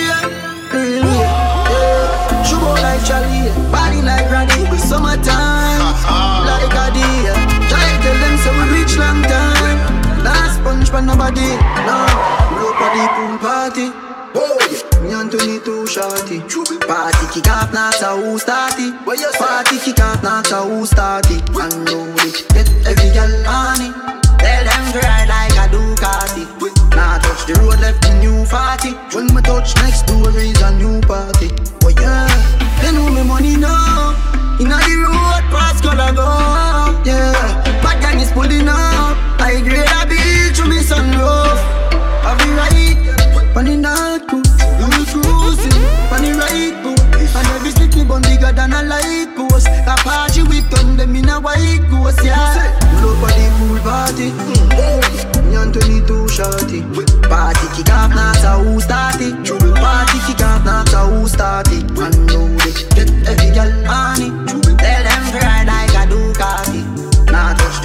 real 0.74 1.04
me, 1.04 1.20
yeah. 1.22 2.44
Sugar 2.44 2.78
like 2.84 3.02
Charlie, 3.06 3.50
body 3.72 4.02
like 4.02 4.30
Randy. 4.30 4.66
Summertime, 4.76 5.82
like 6.46 6.70
a 6.70 6.94
deer. 6.94 7.34
Try 7.70 7.98
tell 8.04 8.18
them 8.22 8.38
so 8.38 8.52
we 8.52 8.78
reach 8.78 8.98
long 8.98 9.24
time. 9.24 9.35
But 10.96 11.04
nobody, 11.04 11.44
no. 11.84 12.08
Blow 12.56 12.72
for 12.80 12.88
the 12.96 13.04
pool 13.20 13.36
party. 13.44 13.92
Oh, 14.32 14.56
me 15.04 15.12
and 15.12 15.30
Tony 15.30 15.60
too 15.60 15.86
shorty. 15.86 16.40
Party 16.88 17.26
kick 17.36 17.52
off, 17.52 17.74
not 17.74 18.00
a 18.00 18.16
who 18.16 18.40
start 18.40 18.80
it. 18.80 18.96
Party 19.36 19.78
kick 19.84 20.00
off, 20.00 20.24
not 20.24 20.50
a 20.54 20.64
who 20.64 20.86
start 20.86 21.28
it. 21.30 21.44
And 21.52 21.84
load 21.92 22.16
it, 22.24 22.48
get 22.56 22.72
every 22.88 23.12
girl 23.12 23.28
on 23.44 23.84
it. 23.84 23.92
Tell 24.40 24.64
them 24.64 24.84
to 24.96 25.00
ride 25.04 25.28
like 25.28 25.60
a 25.60 25.68
Ducati. 25.68 26.48
Now 26.96 27.20
touch 27.20 27.44
the 27.44 27.60
road, 27.60 27.82
left 27.84 28.00
the 28.02 28.16
new 28.24 28.46
40. 28.48 28.96
When 29.12 29.36
me 29.36 29.42
touch 29.42 29.76
next 29.84 30.08
door 30.08 30.32
is 30.32 30.62
a 30.62 30.72
new 30.80 31.02
party. 31.02 31.52
Oh 31.84 31.92
yeah, 31.92 32.32
they 32.80 32.96
know 32.96 33.12
me 33.12 33.28
money 33.28 33.58
now. 33.58 34.16
Inna 34.62 34.80
the 34.80 34.96
road, 35.04 35.44
pass 35.52 35.82
color 35.82 36.16
go. 36.16 36.24
Yeah, 37.04 37.36
bad 37.84 38.00
gang 38.00 38.22
is 38.22 38.32
pulling 38.32 38.70
up. 38.70 39.20
I 39.44 39.60
grade 39.60 39.92
a 39.92 40.15
sunroof. 40.86 41.60
Have 42.22 42.38
the 42.38 42.50
right, 42.58 43.58
on 43.58 43.66
the 43.66 43.76
night 43.78 44.22
cool. 44.30 44.46
You 44.78 44.88
will 44.94 45.06
cruising, 45.10 45.82
on 46.14 46.22
the 46.22 46.32
right 46.38 46.76
boat. 46.84 47.02
And 47.36 47.48
every 47.58 47.72
sticky 47.72 48.06
bun 48.06 48.22
bigger 48.22 48.52
than 48.54 48.74
a 48.74 48.84
light 48.84 49.34
post. 49.36 49.68
Apache 49.68 50.44
with 50.44 50.70
them, 50.70 50.98
them 50.98 51.16
in 51.16 51.30
a 51.30 51.40
white 51.42 51.82
ghost, 51.90 52.24
yeah. 52.24 52.72
The 53.02 53.10
pool 53.58 53.80
party. 53.82 54.32
Mm. 54.32 55.50
Me 55.50 55.56
and 55.56 55.74
Tony 55.74 56.00
too 56.06 56.28
shorty. 56.30 56.82
Party 57.28 57.68
kick 57.76 57.90
off, 57.90 58.10
not 58.14 58.44
a 58.46 58.64
who 58.64 58.80
start 58.80 59.20
it. 59.20 59.36
Party 59.82 60.18
kick 60.26 60.42
off, 60.46 60.64
not 60.66 60.94
a 60.94 61.02
who 61.10 61.28
it. 61.74 61.86
And 61.98 62.28
know 62.28 62.48
it, 62.62 62.78
get 62.96 63.10
every 63.28 63.52
girl 63.54 63.72
on 63.90 64.65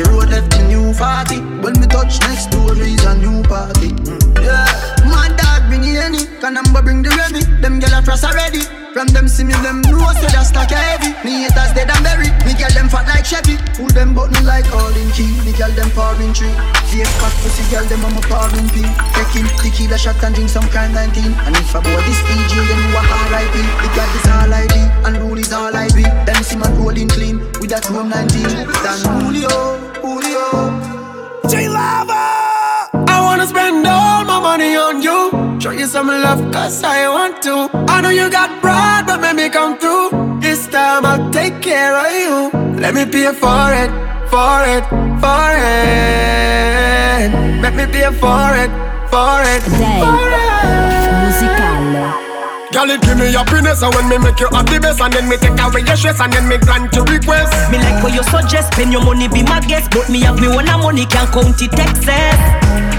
the 0.00 0.10
road, 0.10 0.28
left 0.32 0.50
the 0.56 0.64
new 0.64 0.92
40. 0.96 1.60
When 1.60 1.76
me 1.80 1.86
touch 1.86 2.20
next 2.24 2.48
door, 2.48 2.72
is 2.72 3.04
a 3.04 3.16
new 3.20 3.42
party. 3.44 3.92
Mm. 4.08 4.40
Yeah, 4.40 4.68
my 5.04 5.28
dog 5.36 5.68
bring 5.68 5.84
the 5.84 6.00
any. 6.00 6.24
Number 6.50 6.82
bring 6.82 7.02
the 7.02 7.10
ready. 7.14 7.44
Them 7.62 7.78
gyal 7.78 7.94
a 7.94 8.02
trust 8.02 8.24
already. 8.24 8.64
From 8.90 9.06
them 9.14 9.28
see 9.28 9.46
me, 9.46 9.54
them 9.62 9.86
know 9.86 10.02
so 10.18 10.26
that's 10.34 10.50
like 10.50 10.74
heavy. 10.74 11.14
Me 11.22 11.46
haters 11.46 11.70
dead 11.78 11.86
and 11.94 12.02
buried. 12.02 12.34
Me 12.42 12.58
girl 12.58 12.74
them 12.74 12.90
fat 12.90 13.06
like 13.06 13.22
Chevy. 13.22 13.54
Pull 13.78 13.86
them 13.94 14.18
button 14.18 14.42
like 14.42 14.66
all 14.74 14.90
in 14.90 15.06
key. 15.14 15.30
Me 15.46 15.54
girl 15.54 15.70
them 15.78 15.86
foreign 15.94 16.34
tree. 16.34 16.50
Fake 16.90 17.06
fat 17.22 17.30
pussy 17.38 17.62
girl 17.70 17.86
them 17.86 18.02
on 18.02 18.18
my 18.18 18.22
foreign 18.26 18.66
pee. 18.74 18.90
Taking 19.14 19.46
tequila 19.62 19.94
shot 19.94 20.18
and 20.26 20.34
drink 20.34 20.50
some 20.50 20.66
kind 20.74 20.90
19. 20.90 21.22
And 21.22 21.54
if 21.54 21.70
I 21.70 21.78
boy 21.86 22.02
this 22.02 22.18
PG, 22.26 22.50
then 22.50 22.80
you 22.82 22.98
are 22.98 23.06
R.I.P. 23.30 23.54
The 23.62 23.88
God 23.94 24.10
is 24.10 24.26
all 24.26 24.50
I 24.50 24.66
be, 24.66 24.82
and 25.06 25.14
rule 25.22 25.38
is 25.38 25.52
all 25.54 25.70
I 25.70 25.86
be. 25.94 26.02
Them 26.26 26.42
see 26.42 26.58
man 26.58 26.74
rolling 26.74 27.06
clean 27.14 27.38
with 27.62 27.70
that 27.70 27.86
room 27.94 28.10
19. 28.10 28.66
Don 28.82 28.98
Julio. 29.22 29.89
J 31.50 31.68
Lava. 31.68 32.24
I 33.08 33.20
wanna 33.20 33.44
spend 33.44 33.84
all 33.84 34.24
my 34.24 34.38
money 34.38 34.76
on 34.76 35.02
you. 35.02 35.58
Show 35.60 35.72
you 35.72 35.86
some 35.86 36.06
love, 36.06 36.52
cause 36.52 36.84
I 36.84 37.08
want 37.08 37.42
to. 37.42 37.68
I 37.88 38.00
know 38.00 38.10
you 38.10 38.30
got 38.30 38.60
pride, 38.60 39.02
but 39.08 39.20
let 39.20 39.34
me 39.34 39.48
come 39.48 39.76
through. 39.76 40.38
This 40.40 40.68
time 40.68 41.04
I'll 41.04 41.28
take 41.32 41.60
care 41.60 41.94
of 42.04 42.12
you. 42.22 42.50
Let 42.78 42.94
me 42.94 43.04
pay 43.04 43.32
for 43.32 43.66
it, 43.82 43.90
for 44.30 44.62
it, 44.74 44.84
for 45.22 45.50
it. 45.58 47.30
Let 47.62 47.74
me 47.74 47.84
pay 47.86 48.10
for 48.22 48.54
it, 48.62 48.70
for 49.10 49.42
it, 49.54 49.62
for 49.80 50.28
it. 50.46 50.99
Girl, 52.70 52.86
it 52.86 53.02
give 53.02 53.18
me 53.18 53.32
happiness 53.34 53.82
And 53.82 53.90
when 53.98 54.06
me 54.06 54.16
make 54.18 54.38
you 54.38 54.46
happy 54.54 54.78
best 54.78 55.00
And 55.02 55.12
then 55.12 55.28
me 55.28 55.36
take 55.36 55.58
away 55.58 55.82
your 55.82 55.96
stress 55.98 56.20
And 56.20 56.32
then 56.32 56.46
me 56.46 56.56
grant 56.56 56.94
your 56.94 57.02
request. 57.04 57.50
Me 57.70 57.78
like 57.82 57.98
what 57.98 58.14
you 58.14 58.22
suggest 58.22 58.72
Spend 58.72 58.92
your 58.94 59.02
money, 59.02 59.26
be 59.26 59.42
my 59.42 59.58
guest. 59.58 59.90
But 59.90 60.08
me 60.08 60.22
have 60.22 60.38
me 60.38 60.46
one 60.46 60.70
money 60.78 61.04
Can't 61.06 61.26
count 61.34 61.58
it 61.58 61.74
excess. 61.74 62.38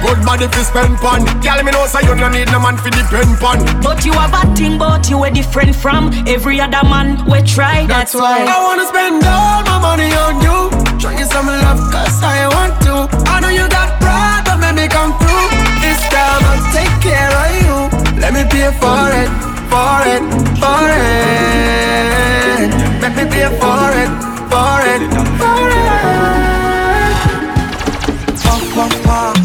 Good 0.04 0.20
body 0.28 0.52
fi 0.52 0.62
spend 0.68 0.98
pon 1.00 1.24
Girl, 1.40 1.64
me 1.64 1.72
know 1.72 1.88
say 1.88 2.04
you 2.04 2.16
no 2.20 2.28
need 2.28 2.52
no 2.52 2.60
man 2.60 2.76
fi 2.76 2.92
depend 2.92 3.40
pon 3.40 3.64
But 3.80 4.04
you 4.04 4.12
have 4.12 4.36
a 4.36 4.44
thing 4.56 4.78
But 4.78 5.08
you 5.10 5.24
are 5.24 5.32
different 5.32 5.76
from 5.76 6.12
Every 6.28 6.60
other 6.60 6.84
man. 6.84 7.24
We 7.24 7.40
try 7.48 7.88
That's, 7.88 8.14
why. 8.14 8.44
I 8.44 8.60
wanna 8.60 8.84
spend 8.92 9.24
all 9.24 9.64
my 9.64 9.80
money 9.80 10.12
on 10.12 10.44
you. 10.44 10.68
Show 11.00 11.16
you 11.16 11.24
some 11.24 11.48
love 11.48 11.80
Cause 11.96 12.20
I 12.20 12.44
want 12.52 12.76
to. 12.92 13.08
I 13.32 13.40
know 13.40 13.48
you 13.48 13.70
got 13.72 13.96
pride 14.04 14.44
But 14.44 14.60
let 14.60 14.76
me 14.76 14.92
come 14.92 15.16
through. 15.16 15.48
This 15.80 16.02
time 16.12 16.44
I'll 16.44 16.66
take 16.76 16.92
care 17.00 17.32
of 17.32 17.50
you. 17.64 18.20
Let 18.20 18.34
me 18.36 18.44
pay 18.52 18.68
for 18.76 19.08
it 19.16 19.51
for 19.72 20.04
it, 20.16 20.24
for 20.62 20.84
it. 20.92 21.52
Let 23.02 23.12
me 23.18 23.24
pay 23.34 23.48
for 23.62 23.90
it, 24.04 24.12
for 24.52 24.80
it, 24.94 25.04
for 25.40 25.66
it. 25.80 25.92
Puff, 28.44 28.64
puff, 28.76 28.94
puff, 29.06 29.41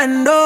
and 0.00 0.39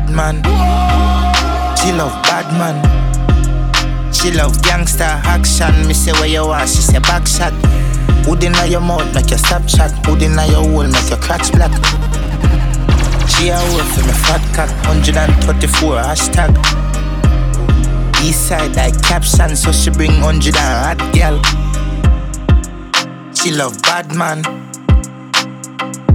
Batman. 0.00 0.36
She 1.76 1.92
love 1.92 2.22
Batman. 2.22 2.80
She 4.12 4.30
love 4.30 4.62
gangster 4.62 5.04
action. 5.04 5.86
Me 5.86 5.92
say 5.92 6.12
where 6.12 6.26
you 6.26 6.44
are, 6.44 6.66
she 6.66 6.80
say 6.80 7.00
back 7.00 7.26
shot. 7.26 7.52
Hood 8.24 8.42
inna 8.42 8.64
your 8.64 8.80
mouth, 8.80 9.14
make 9.14 9.28
your 9.28 9.38
stop 9.38 9.68
shot. 9.68 9.90
Hood 10.06 10.22
inna 10.22 10.46
your 10.46 10.64
hole, 10.64 10.88
make 10.88 11.10
your 11.10 11.18
crotch 11.18 11.52
black. 11.52 11.70
She 13.28 13.48
a 13.50 13.60
word 13.74 13.84
for 13.92 14.02
me 14.06 14.14
fat 14.24 14.42
cock, 14.56 14.70
134 14.88 15.96
hashtag. 15.96 16.56
East 18.24 18.48
side 18.48 18.74
like 18.76 19.02
caption, 19.02 19.54
so 19.54 19.70
she 19.70 19.90
bring 19.90 20.18
100 20.22 20.56
and 20.56 20.98
hot 20.98 21.00
girl. 21.12 21.36
She 23.34 23.50
love 23.52 23.80
bad 23.82 24.14
man, 24.14 24.42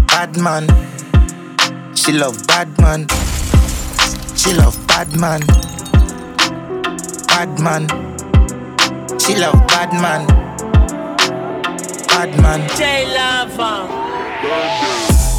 bad 0.07 0.37
man. 0.37 0.65
She 1.95 2.13
love 2.13 2.45
bad 2.47 2.75
man. 2.79 3.07
She 4.45 4.53
love 4.53 4.77
bad 4.87 5.19
man, 5.19 5.41
bad 7.25 7.59
man. 7.59 7.87
She 9.19 9.35
love 9.35 9.57
bad 9.67 9.91
man, 9.93 10.27
bad 12.07 12.39
man. 12.39 12.69
J 12.77 13.11
Lava. 13.15 13.89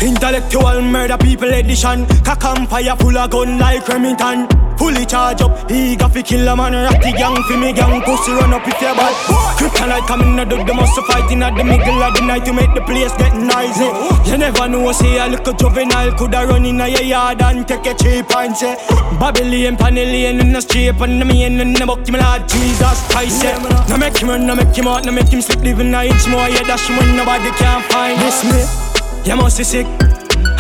Intellectual 0.05 0.83
murder 0.83 1.17
people 1.19 1.53
edition 1.55 2.05
Cock 2.25 2.43
fire 2.69 2.97
full 2.97 3.17
of 3.17 3.31
gun 3.31 3.59
like 3.59 3.87
Remington 3.87 4.66
Fully 4.79 5.07
charge 5.07 5.41
up, 5.41 5.71
eager 5.71 6.09
fi 6.09 6.23
kill 6.23 6.49
a 6.49 6.57
man 6.57 6.73
Ratty 6.73 7.13
gang 7.13 7.37
fi 7.49 7.57
me 7.57 7.73
gang, 7.73 8.03
pussy 8.03 8.33
run 8.33 8.53
up 8.53 8.67
if 8.69 8.81
you 8.81 8.93
bad. 8.95 9.15
Kryptonite 9.57 10.07
coming 10.07 10.39
out 10.39 10.53
of 10.53 10.67
the 10.67 10.75
muscle 10.75 11.03
fighting 11.05 11.43
at 11.43 11.57
the 11.57 11.65
middle 11.65 12.03
of 12.03 12.15
the 12.15 12.21
night 12.21 12.45
To 12.45 12.53
make 12.53 12.73
the 12.75 12.83
place 12.83 13.13
get 13.17 13.35
noisy. 13.35 13.89
You 14.31 14.39
never 14.39 14.69
know, 14.69 14.81
what's 14.81 14.99
say 14.99 15.19
a 15.19 15.29
little 15.29 15.53
juvenile 15.55 16.13
Coulda 16.13 16.47
run 16.47 16.65
in 16.65 16.81
a 16.81 16.89
your 16.89 17.03
yard 17.03 17.43
and 17.43 17.67
take 17.67 17.87
a 17.87 17.95
cheap 17.95 18.35
and 18.37 18.57
say 18.57 18.77
Babylon, 19.19 19.77
Panellian 19.77 20.41
in 20.41 20.53
the 20.53 20.61
street 20.61 21.01
And 21.01 21.21
the 21.21 21.25
main 21.25 21.61
in 21.61 21.73
the 21.73 21.87
buck, 21.87 22.09
my 22.11 22.19
lord 22.21 22.49
Jesus 22.49 23.01
Christ 23.09 23.43
yeah. 23.43 23.59
Now 23.89 23.97
make 23.97 24.17
him 24.17 24.29
run, 24.29 24.47
now 24.47 24.55
make 24.55 24.77
him 24.77 24.89
out 24.89 25.05
Now 25.05 25.13
make 25.13 25.29
him 25.29 25.41
sleep 25.41 25.61
living 25.61 25.95
a 25.95 26.05
inch 26.05 26.29
more 26.29 26.49
Yeah, 26.49 26.63
dash 26.63 26.89
when 26.91 27.17
nobody 27.17 27.51
can 27.57 27.83
find 27.91 28.21
this 28.21 28.45
me. 28.45 29.31
You 29.31 29.37
must 29.37 29.59
be 29.59 29.65
sick. 29.65 30.06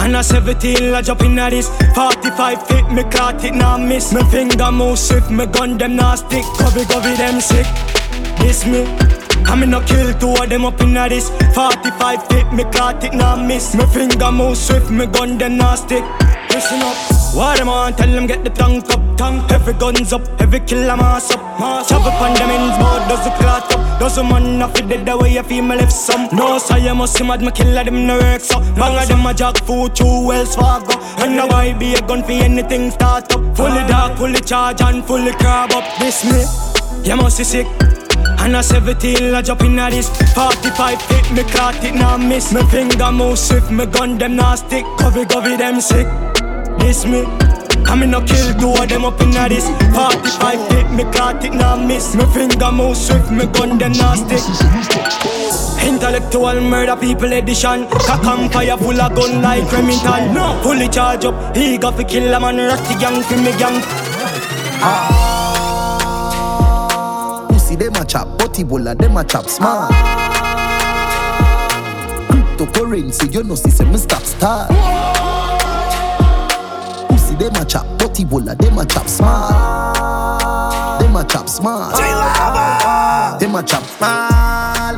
And 0.06 0.14
a 0.14 0.22
17, 0.22 0.94
I 0.94 1.02
jump 1.02 1.22
in 1.22 1.36
at 1.36 1.50
this 1.50 1.68
45 1.96 2.68
feet, 2.68 2.88
me 2.92 3.02
caught 3.10 3.42
it, 3.42 3.54
now 3.54 3.76
miss. 3.76 4.14
Me 4.14 4.22
finger 4.30 4.70
move 4.70 5.00
swift, 5.00 5.32
me 5.32 5.46
gun 5.46 5.76
them 5.78 5.96
now 5.96 6.14
stick. 6.14 6.44
Covey, 6.58 6.84
covey, 6.84 7.16
them 7.16 7.40
sick. 7.40 7.66
This 8.38 8.64
me. 8.64 8.84
I'm 9.46 9.64
in 9.64 9.74
a 9.74 9.84
kill 9.84 10.14
two 10.14 10.30
of 10.40 10.48
them 10.48 10.64
up 10.64 10.80
in 10.80 10.94
this 10.94 11.28
45 11.56 12.28
feet, 12.28 12.52
me 12.52 12.62
caught 12.70 13.02
it, 13.02 13.14
now 13.14 13.34
miss. 13.34 13.74
Me 13.74 13.84
finger 13.86 14.30
move 14.30 14.56
swift, 14.56 14.92
me 14.92 15.06
gun 15.06 15.38
them 15.38 15.56
now 15.56 15.74
stick 15.74 16.04
Listen 16.56 16.80
up 16.80 17.16
what 17.36 17.58
them 17.58 17.68
on, 17.68 17.92
tell 17.92 18.10
them 18.10 18.26
get 18.26 18.42
the 18.44 18.48
tank 18.48 18.88
up, 18.88 19.16
tank 19.18 19.52
Every 19.52 19.74
guns 19.74 20.10
up, 20.10 20.22
every 20.40 20.58
kill 20.60 20.88
a 20.88 20.96
mass 20.96 21.30
up 21.32 21.60
Mass 21.60 21.92
up 21.92 22.00
upon 22.00 22.32
them 22.32 22.48
ends, 22.48 22.78
more 22.78 22.98
does 23.10 23.22
the 23.24 23.30
clot 23.36 23.70
up 23.74 24.00
Doesn't 24.00 24.26
man 24.26 24.58
not 24.58 24.74
fit 24.74 24.88
dead 24.88 25.04
the 25.04 25.18
way 25.18 25.34
you 25.34 25.42
feel 25.42 25.62
me 25.62 25.76
left 25.76 25.92
some. 25.92 26.30
No, 26.32 26.56
so 26.56 26.76
you 26.76 26.94
must 26.94 27.18
see 27.18 27.24
mad 27.24 27.42
me 27.42 27.50
killer 27.50 27.84
them 27.84 28.06
no 28.06 28.16
work 28.16 28.40
so. 28.40 28.58
Bang 28.74 28.96
of 28.96 29.06
them 29.06 29.26
a 29.26 29.34
jack 29.34 29.58
food 29.66 29.94
two 29.94 30.26
Wells 30.26 30.56
Fargo. 30.56 30.98
And 31.18 31.36
now 31.36 31.48
I 31.48 31.74
be 31.74 31.92
a 31.92 32.00
gun 32.00 32.22
for 32.22 32.32
anything 32.32 32.90
start 32.90 33.30
up. 33.34 33.54
Fully 33.54 33.86
dark, 33.86 34.16
fully 34.16 34.40
charge 34.40 34.80
and 34.80 35.04
fully 35.04 35.32
crab 35.32 35.72
up. 35.72 35.84
This 35.98 36.24
me, 36.24 36.40
you 37.06 37.16
must 37.16 37.36
be 37.36 37.44
sick. 37.44 37.66
And 38.38 38.56
I 38.56 38.62
17, 38.62 39.34
I 39.34 39.42
jump 39.42 39.60
in 39.60 39.78
at 39.78 39.90
this 39.90 40.08
45 40.32 41.02
feet, 41.02 41.32
me 41.32 41.42
caught 41.52 41.84
it, 41.84 41.94
now 41.94 42.16
miss 42.16 42.52
Me 42.52 42.62
finger 42.64 43.12
move 43.12 43.38
swift, 43.38 43.70
me 43.70 43.86
gun 43.86 44.18
them 44.18 44.36
now 44.36 44.54
stick 44.54 44.84
Covey, 44.98 45.24
covey, 45.26 45.56
them 45.56 45.80
sick 45.80 46.06
This 46.86 47.04
me 47.04 47.24
I 47.84 47.96
me 47.98 48.06
no 48.06 48.20
kill 48.22 48.54
two 48.54 48.70
of 48.70 48.88
them 48.88 49.04
up 49.04 49.20
in 49.20 49.30
this 49.50 49.66
45 49.92 50.68
feet, 50.68 50.88
me 50.94 51.02
caught 51.10 51.44
it, 51.44 51.52
now 51.52 51.74
miss 51.74 52.14
Me 52.14 52.24
finger 52.26 52.70
move 52.70 52.96
swift, 52.96 53.28
me 53.32 53.46
gun 53.46 53.76
them 53.76 53.92
stick 53.92 54.44
Intellectual 55.82 56.60
murder 56.60 56.94
people 56.94 57.32
edition 57.32 57.88
Cock 57.88 58.24
and 58.26 58.52
fire 58.52 58.76
full 58.76 59.00
of 59.00 59.14
gun 59.16 59.42
like 59.42 59.70
Remington 59.72 60.32
no. 60.32 60.60
Fully 60.62 60.88
charge 60.88 61.24
up, 61.24 61.56
he 61.56 61.76
got 61.76 61.96
to 61.96 62.04
kill 62.04 62.32
a 62.32 62.38
man 62.38 62.56
Rock 62.56 63.00
gang 63.00 63.20
for 63.20 63.36
me 63.36 63.50
gang 63.58 63.82
ah 64.88 65.36
pussy, 67.66 67.76
them 67.76 67.94
a 67.96 68.04
chop. 68.04 68.38
But 68.38 68.52
Ebola, 68.54 68.96
them 68.96 69.16
a 69.16 69.24
chop 69.24 69.46
smart. 69.48 69.90
Cryptocurrency, 72.28 73.34
you 73.34 73.42
know, 73.42 73.54
see, 73.54 73.84
me 73.84 73.98
stop 73.98 74.22
start. 74.22 74.70
Them 77.46 77.62
a 77.62 77.64
chop. 77.64 77.86
But 78.00 78.10
Ebola, 78.14 78.58
them 78.58 78.76
a 78.76 78.84
chop 78.84 79.06
smart. 79.06 80.98
Them 80.98 81.14
a 81.14 81.22
chop 81.22 81.48
smart. 81.48 81.94
Them 83.38 83.54
a 83.54 83.62
chop 83.62 83.84
smart. 83.84 84.96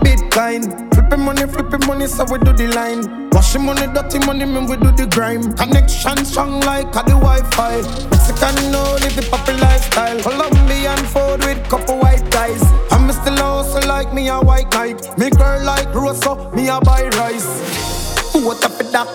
Bitcoin. 0.00 0.94
Flipping 0.94 1.20
money, 1.20 1.46
flipping 1.46 1.86
money, 1.86 2.06
so 2.06 2.24
we 2.24 2.38
do 2.38 2.54
the 2.54 2.68
line. 2.68 3.28
Washing 3.32 3.66
money, 3.66 3.86
dirty 3.92 4.18
money, 4.20 4.46
man, 4.46 4.64
we 4.64 4.78
do 4.78 4.90
the 4.92 5.06
grime. 5.12 5.52
Connection 5.56 6.24
strong 6.24 6.60
like 6.60 6.88
a 6.96 7.02
the 7.04 7.20
Wi-Fi. 7.20 7.82
Mexican 8.08 8.72
no 8.72 8.82
live 9.02 9.14
the 9.14 9.28
poppy 9.30 9.52
lifestyle. 9.60 10.18
Colombian 10.22 10.96
food 11.12 11.44
with 11.44 11.62
couple 11.68 11.98
white 11.98 12.24
guys. 12.30 12.62
I'm 12.90 13.12
still 13.12 13.42
also 13.42 13.86
like 13.86 14.14
me 14.14 14.28
a 14.28 14.40
white 14.40 14.72
knight. 14.72 15.18
Me 15.18 15.28
girl 15.28 15.62
like 15.62 15.94
Rosa, 15.94 16.50
me 16.56 16.68
a 16.68 16.80
buy 16.80 17.08
rice. 17.20 18.32
What 18.32 18.64
up 18.64 18.78
with 18.78 18.90
that 18.92 19.06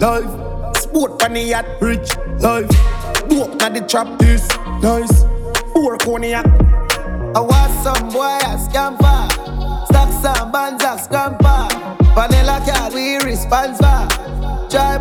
life? 0.00 0.55
Sport 0.96 1.20
funny 1.20 1.44
yacht, 1.50 1.66
rich 1.82 2.16
life. 2.40 2.64
Walk 3.28 3.60
na 3.60 3.68
the 3.68 3.84
trap 3.86 4.18
this 4.18 4.48
nice. 4.80 5.24
Four 5.74 5.98
cognac. 5.98 6.46
I 7.36 7.40
want 7.40 7.70
some 7.84 8.08
boy 8.08 8.38
a 8.40 8.56
scamper. 8.56 9.28
Stocks 9.92 10.24
and 10.24 10.50
bands 10.50 10.82
scamper. 11.04 11.68
Vanilla 12.16 12.64
cat, 12.64 12.94
we 12.94 13.18
response 13.18 13.76
for. 13.76 14.08
Try 14.70 14.96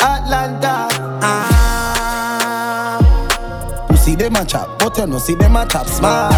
Atlanta. 0.00 0.88
Ah. 1.20 2.96
You 3.90 3.96
see 3.98 4.14
them 4.14 4.36
a 4.36 4.44
chop, 4.46 4.78
but 4.78 4.96
you 4.96 5.06
no 5.06 5.18
see 5.18 5.34
them 5.34 5.56
a 5.56 5.66
chop 5.66 5.86
smart. 5.86 6.32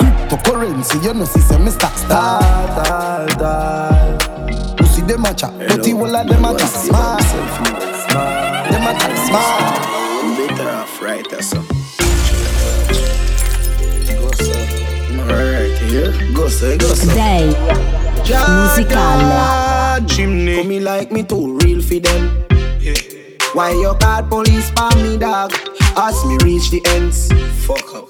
Cryptocurrency, 0.00 1.00
you 1.04 1.14
no 1.14 1.26
see 1.26 1.42
some 1.42 1.64
me 1.64 1.70
stock 1.70 1.96
start. 1.96 3.95
You 5.06 5.12
see 5.12 5.16
them 5.16 5.24
a 5.24 5.34
chop, 5.34 5.52
but 5.56 5.82
the 5.84 5.90
whole 5.92 6.16
of 6.16 6.26
them 6.26 6.44
a 6.44 6.58
chop 6.58 6.68
smart. 6.68 7.22
Them 8.70 8.82
a 8.82 8.92
chop 8.98 9.16
smart. 9.26 9.74
Better 10.36 10.70
off 10.70 11.00
right 11.00 11.32
or 11.32 11.42
so. 11.42 11.58
Alright, 15.20 15.78
here. 15.78 16.12
Go 16.34 16.48
so, 16.48 16.76
go 16.76 16.86
so. 16.94 17.14
Day 17.14 17.54
musicale. 18.24 20.08
Chimney. 20.08 20.56
Come 20.56 20.68
me 20.68 20.80
like 20.80 21.12
me 21.12 21.22
too 21.22 21.56
real 21.58 21.80
for 21.80 22.00
them. 22.00 22.44
Why 23.52 23.70
you 23.70 23.94
call 24.00 24.22
police 24.24 24.70
for 24.70 24.90
me, 24.96 25.16
dog? 25.16 25.52
Ask 25.96 26.26
me 26.26 26.36
reach 26.42 26.70
the 26.70 26.82
ends. 26.86 27.28
Fuck 27.64 27.94
up. 27.94 28.08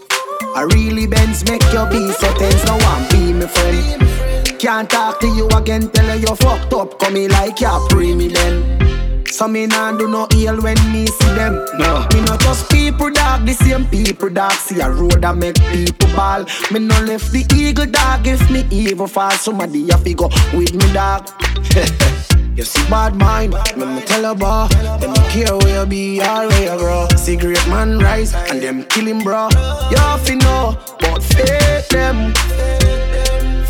I 0.57 0.63
really 0.73 1.07
bends 1.07 1.45
make 1.45 1.63
your 1.73 1.87
be 1.91 2.11
so 2.13 2.33
tense. 2.39 2.65
No 2.65 2.79
one 2.79 3.07
be 3.11 3.35
my 3.35 3.47
friend. 3.47 4.16
Can't 4.59 4.89
talk 4.89 5.21
to 5.21 5.29
you 5.29 5.49
again, 5.49 5.91
tell 5.91 6.07
her 6.07 6.17
you 6.17 6.35
fucked 6.37 6.73
up. 6.73 6.99
Come 6.99 7.15
me 7.15 7.29
like 7.29 7.61
you 7.61 7.87
pre 7.91 8.15
me 8.15 8.29
then. 8.29 9.25
So 9.27 9.47
me 9.47 9.67
nah 9.67 9.93
do 9.97 10.09
no 10.09 10.27
ill 10.33 10.63
when 10.63 10.77
me 10.93 11.07
see 11.07 11.35
them. 11.35 11.67
No. 11.79 12.07
Me 12.15 12.23
not 12.23 12.41
just 12.41 12.71
people 12.71 13.11
dog, 13.11 13.45
the 13.45 13.53
same 13.53 13.85
people 13.87 14.31
dog. 14.31 14.53
See 14.53 14.81
a 14.81 14.91
road 14.91 15.21
that 15.21 15.37
make 15.37 15.57
people 15.73 16.09
ball. 16.17 16.47
Me 16.73 16.81
no 16.81 16.99
left 17.03 17.33
the 17.33 17.45
eagle 17.55 17.87
dog 17.87 18.27
if 18.27 18.51
me 18.51 18.65
evil 18.71 19.07
fall. 19.07 19.31
Somebody 19.33 19.87
to 19.87 20.15
go 20.15 20.29
with 20.55 20.75
me 20.75 20.93
dog. 20.93 21.29
You 22.57 22.63
see 22.63 22.89
bad 22.89 23.15
mind, 23.15 23.53
let 23.53 23.77
me 23.77 24.01
tell 24.01 24.23
you 24.23 24.31
about 24.31 24.71
Them 24.71 25.13
don't 25.13 25.29
care 25.29 25.55
where 25.59 25.83
you 25.83 25.87
be 25.87 26.21
or 26.23 26.49
where 26.49 26.73
you 26.73 26.79
grow 26.79 27.07
Cigarette 27.15 27.69
man 27.69 27.99
rise 27.99 28.33
and 28.33 28.63
them 28.63 28.83
kill 28.85 29.07
him 29.07 29.19
bro 29.19 29.51
You 29.91 29.99
have 29.99 30.25
to 30.25 30.37
know, 30.37 30.79
but 30.99 31.23
fake 31.23 31.89
them 31.91 32.33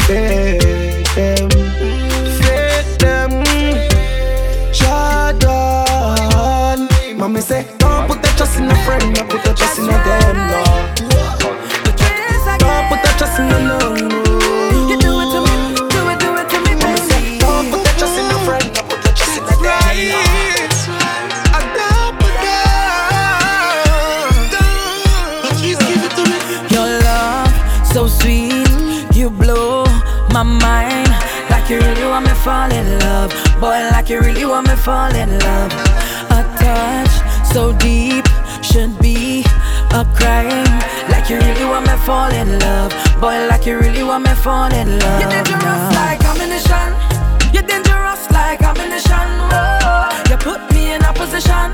Fake 0.07 0.76
say, 7.47 7.63
don't 7.79 8.09
put 8.09 8.21
the 8.23 8.29
trust 8.37 8.59
in 8.59 8.69
a 8.69 8.75
friend 8.85 9.15
Don't 9.15 9.31
put 9.31 9.45
the 9.45 9.55
trust 9.55 9.79
in 9.79 9.85
a 9.85 9.97
them, 10.07 10.37
no 10.51 10.63
Don't 12.59 12.85
put 12.91 13.01
the 13.07 13.11
trust 13.19 13.39
in 13.39 13.47
a 13.47 13.59
no, 13.71 13.79
no. 13.95 14.19
You 14.91 14.97
do 14.99 15.13
it 15.23 15.29
to 15.31 15.39
me, 15.47 15.55
do 15.95 16.01
it, 16.11 16.19
do 16.19 16.31
it 16.41 16.47
to 16.51 16.59
me, 16.67 16.73
baby. 16.83 17.39
Don't 17.39 17.71
put 17.71 17.83
the 17.87 17.93
trust 17.99 18.19
in 18.19 18.27
a 18.27 18.39
friend 18.47 18.67
Don't 18.75 18.89
put 18.91 19.01
the 19.03 19.11
trust 19.15 19.39
in 19.39 19.45
a 19.47 19.55
them, 19.63 19.97
Your 26.75 26.89
love, 27.07 27.53
so 27.87 28.09
sweet, 28.09 29.07
you 29.15 29.31
blow 29.31 29.85
my 30.33 30.43
mind. 30.43 31.15
Like 31.49 31.71
you 31.71 31.79
really 31.79 32.07
want 32.07 32.27
me 32.27 32.35
fall 32.35 32.73
in 32.73 32.99
love. 32.99 33.31
Boy, 33.61 33.79
like 33.93 34.09
you 34.09 34.21
really 34.21 34.45
want 34.45 34.67
me 34.67 34.75
fall 34.75 35.15
in 35.15 35.39
love. 35.39 36.26
So 37.57 37.73
deep 37.73 38.27
should 38.61 38.99
be 38.99 39.41
a 39.97 40.05
crime. 40.15 40.69
Like 41.09 41.31
you 41.31 41.39
really 41.39 41.65
want 41.65 41.87
me 41.87 41.97
fall 42.05 42.31
in 42.31 42.59
love. 42.59 42.93
Boy, 43.19 43.49
like 43.49 43.65
you 43.65 43.79
really 43.79 44.03
want 44.03 44.25
me 44.25 44.35
fall 44.35 44.71
in 44.71 44.99
love. 44.99 45.21
You're 45.23 45.31
dangerous 45.31 45.85
like 45.97 46.23
ammunition. 46.23 46.89
You're 47.55 47.63
dangerous 47.63 48.31
like 48.31 48.61
ammunition. 48.61 49.29
Oh, 49.57 50.13
you 50.29 50.37
put 50.37 50.61
me 50.75 50.93
in 50.93 51.03
a 51.03 51.15
position 51.15 51.73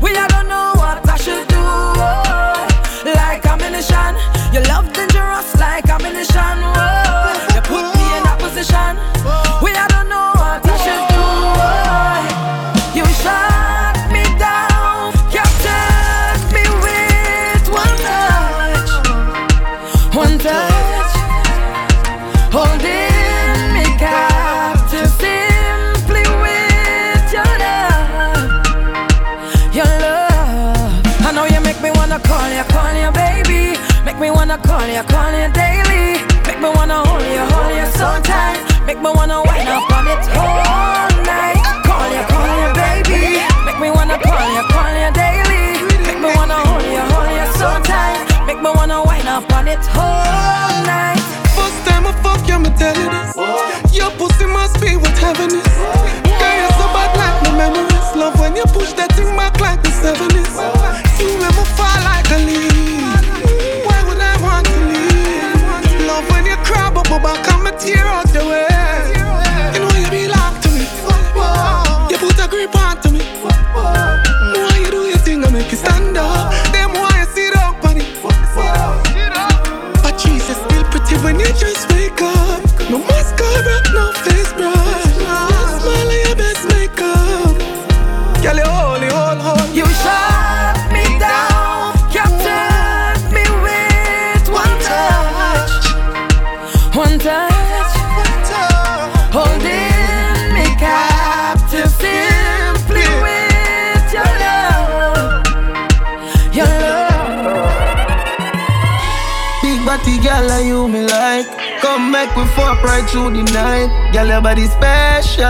where 0.00 0.16
I 0.16 0.26
don't 0.28 0.48
know 0.48 0.72
what 0.80 1.06
I 1.06 1.16
should 1.18 1.46
do. 1.48 1.60
Oh, 1.60 2.66
like 3.04 3.44
ammunition. 3.44 4.16
Your 4.54 4.64
love 4.72 4.90
dangerous 4.94 5.54
like 5.60 5.86
ammunition. 5.86 6.56
Oh, 6.80 7.36
you 7.54 7.60
put 7.60 7.84
me 7.92 8.06
in 8.16 8.24
a 8.24 8.36
position 8.40 9.49
call 34.80 34.88
you, 34.88 35.02
call 35.12 35.32
you 35.36 35.52
daily. 35.52 36.24
Make 36.46 36.60
me 36.60 36.68
wanna 36.72 37.04
hold 37.04 37.22
you, 37.22 37.44
hold 37.52 37.72
you 37.76 37.86
so 38.00 38.08
tight. 38.24 38.56
Make 38.86 39.00
me 39.04 39.10
wanna 39.12 39.42
wind 39.44 39.68
up 39.68 39.92
on 39.92 40.06
it 40.08 40.24
all 40.40 41.08
night. 41.28 41.60
Call 41.84 42.08
you, 42.16 42.24
call 42.32 42.48
you, 42.60 42.70
baby. 42.80 43.44
Make 43.66 43.78
me 43.78 43.90
wanna 43.90 44.16
call 44.16 44.46
you, 44.56 44.62
call 44.72 44.92
you 45.02 45.10
daily. 45.12 45.64
Make 46.06 46.20
me 46.24 46.30
wanna 46.34 46.58
hold 46.64 46.84
you, 46.94 47.02
hold 47.12 47.30
you 47.38 47.46
so 47.60 47.68
tight. 47.92 48.24
Make 48.46 48.60
me 48.64 48.70
wanna 48.72 49.04
wind 49.04 49.28
up 49.28 49.52
on 49.52 49.68
it 49.68 49.84
all 49.96 50.72
night. 50.88 51.20
First 51.56 51.78
time 51.84 52.06
I 52.06 52.12
fuck 52.24 52.48
you, 52.48 52.58
me 52.58 52.70
tell 52.80 52.96
you 52.96 53.08
this. 53.16 53.36
Your 53.92 54.10
pussy 54.16 54.46
must 54.46 54.80
be 54.80 54.96
what 54.96 55.16
heaven 55.18 55.50
is. 55.60 55.76
Girl, 56.40 56.56
you're 56.60 56.76
so 56.80 56.86
bad 56.96 57.10
like 57.20 57.36
no 57.44 57.50
memories. 57.52 58.08
Love 58.16 58.40
when 58.40 58.56
you 58.56 58.64
push 58.72 58.92
that 58.94 59.12
thing 59.12 59.36
back 59.36 59.60
like 59.60 59.82
the 59.82 59.90
70s. 59.90 60.79
Tear 67.80 68.04
out 68.06 68.29
Come 112.34 112.42
make 112.42 112.48
we 112.48 112.54
fuck 112.54 112.82
right 112.82 113.08
through 113.08 113.30
the 113.30 113.42
night. 113.52 114.12
Girl, 114.12 114.26
your 114.26 114.40
body 114.40 114.66
special. 114.66 115.44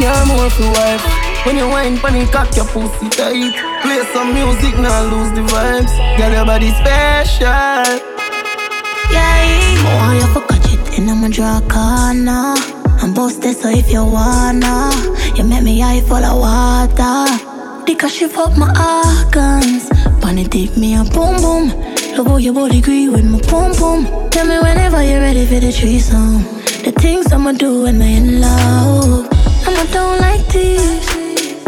Yeah, 0.00 0.24
more 0.26 0.50
for 0.50 0.70
wife. 0.72 1.46
When 1.46 1.56
you 1.56 1.68
wine, 1.68 1.96
funny 1.96 2.26
cock 2.26 2.54
your 2.56 2.66
pussy 2.66 3.08
tight. 3.08 3.54
Play 3.82 4.02
some 4.12 4.34
music, 4.34 4.78
now 4.78 5.02
lose 5.02 5.32
the 5.32 5.42
vibes. 5.42 5.92
Girl, 6.18 6.32
your 6.32 6.46
body 6.46 6.70
special. 6.70 7.46
Yeah, 9.10 9.22
I 9.22 9.96
want 9.98 10.20
you 10.20 10.26
for 10.32 10.46
catch 10.48 10.72
it 10.72 10.98
and 10.98 11.10
I'ma 11.10 11.28
draw 11.28 11.58
a 11.58 11.60
corner. 11.68 12.54
I'm 13.02 13.14
busted, 13.14 13.56
so 13.56 13.68
if 13.68 13.90
you 13.90 14.04
wanna, 14.04 14.90
you 15.36 15.44
make 15.44 15.62
me 15.64 15.82
eye 15.82 16.00
full 16.00 16.16
of 16.16 16.38
water. 16.38 17.84
Because 17.84 18.14
she 18.14 18.28
fuck 18.28 18.56
my 18.56 18.68
organs. 18.68 19.88
Bunny 20.20 20.44
dip 20.44 20.76
me 20.76 20.94
a 20.94 21.04
boom 21.04 21.36
boom. 21.40 21.91
Love 22.16 22.26
how 22.26 22.36
your 22.36 22.52
body 22.52 22.78
agree 22.78 23.08
with 23.08 23.24
my 23.24 23.40
boom 23.50 23.72
boom. 23.78 24.30
Tell 24.30 24.46
me 24.46 24.58
whenever 24.58 25.02
you're 25.02 25.20
ready 25.20 25.46
for 25.46 25.60
the 25.60 25.72
threesome. 25.72 26.44
Oh. 26.44 26.62
The 26.84 26.92
things 26.92 27.32
I'ma 27.32 27.52
do 27.52 27.84
when 27.84 28.02
I'm 28.02 28.02
in 28.02 28.40
love. 28.40 29.28
I'ma 29.66 29.84
don't 29.92 30.20
like 30.20 30.46
this. 30.48 31.08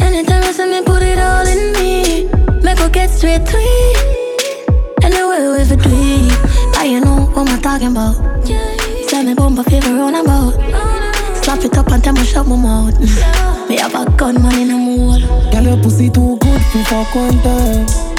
Anytime 0.00 0.42
you 0.42 0.52
see 0.52 0.66
me, 0.66 0.82
put 0.82 1.02
it 1.02 1.18
all 1.18 1.46
in 1.46 1.72
me. 1.72 2.28
Make 2.62 2.78
her 2.78 2.90
get 2.90 3.08
straight 3.08 3.46
to 3.46 3.56
it. 3.56 5.04
Anyway, 5.04 5.48
we 5.56 5.64
for 5.64 5.76
do. 5.76 6.28
I 6.76 6.84
you 6.92 7.00
know 7.00 7.24
what 7.32 7.48
I'm 7.48 7.62
talking 7.62 7.92
about. 7.92 8.16
Send 9.08 9.28
me 9.28 9.34
bumper 9.34 9.62
favor 9.62 9.98
on 9.98 10.14
about. 10.14 10.52
Slap 11.42 11.64
it 11.64 11.78
up 11.78 11.90
and 11.90 12.04
tell 12.04 12.12
me 12.12 12.24
shut 12.24 12.46
my 12.46 12.56
mouth. 12.56 12.98
Me 13.68 13.78
have 13.78 13.94
a 13.94 14.04
gunman 14.10 14.58
in 14.58 14.70
a 14.70 14.76
mole. 14.76 15.20
Girl, 15.50 15.62
your 15.62 15.82
pussy 15.82 16.10
too 16.10 16.36
good 16.38 16.60
for 16.66 16.84
fuck 16.84 17.14
one 17.14 17.40
time. 17.40 18.13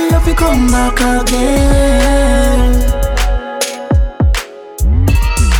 You 0.00 0.06
make 0.06 0.12
me 0.12 0.16
have 0.16 0.24
to 0.24 0.34
come 0.34 0.66
back 0.68 0.98
again. 0.98 2.72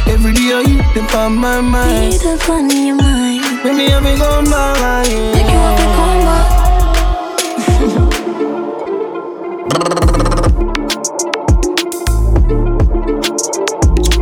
Every 0.08 0.32
day 0.32 0.62
you 0.66 0.82
dip 0.94 1.14
on 1.14 1.36
my 1.36 1.60
mind. 1.60 2.10
Need 2.10 2.22
a 2.24 2.38
fun 2.38 2.70
in 2.70 2.86
your 2.86 2.96
mind. 2.96 3.42
Make 3.62 3.76
me 3.76 3.90
have 3.90 4.02
to 4.02 4.16
come 4.16 4.44
back 4.46 5.06
again. 5.06 5.32
Make 5.34 5.44
you 5.44 5.58
have 5.58 5.76
to 5.78 5.84
come 5.96 6.20
back. 6.24 6.46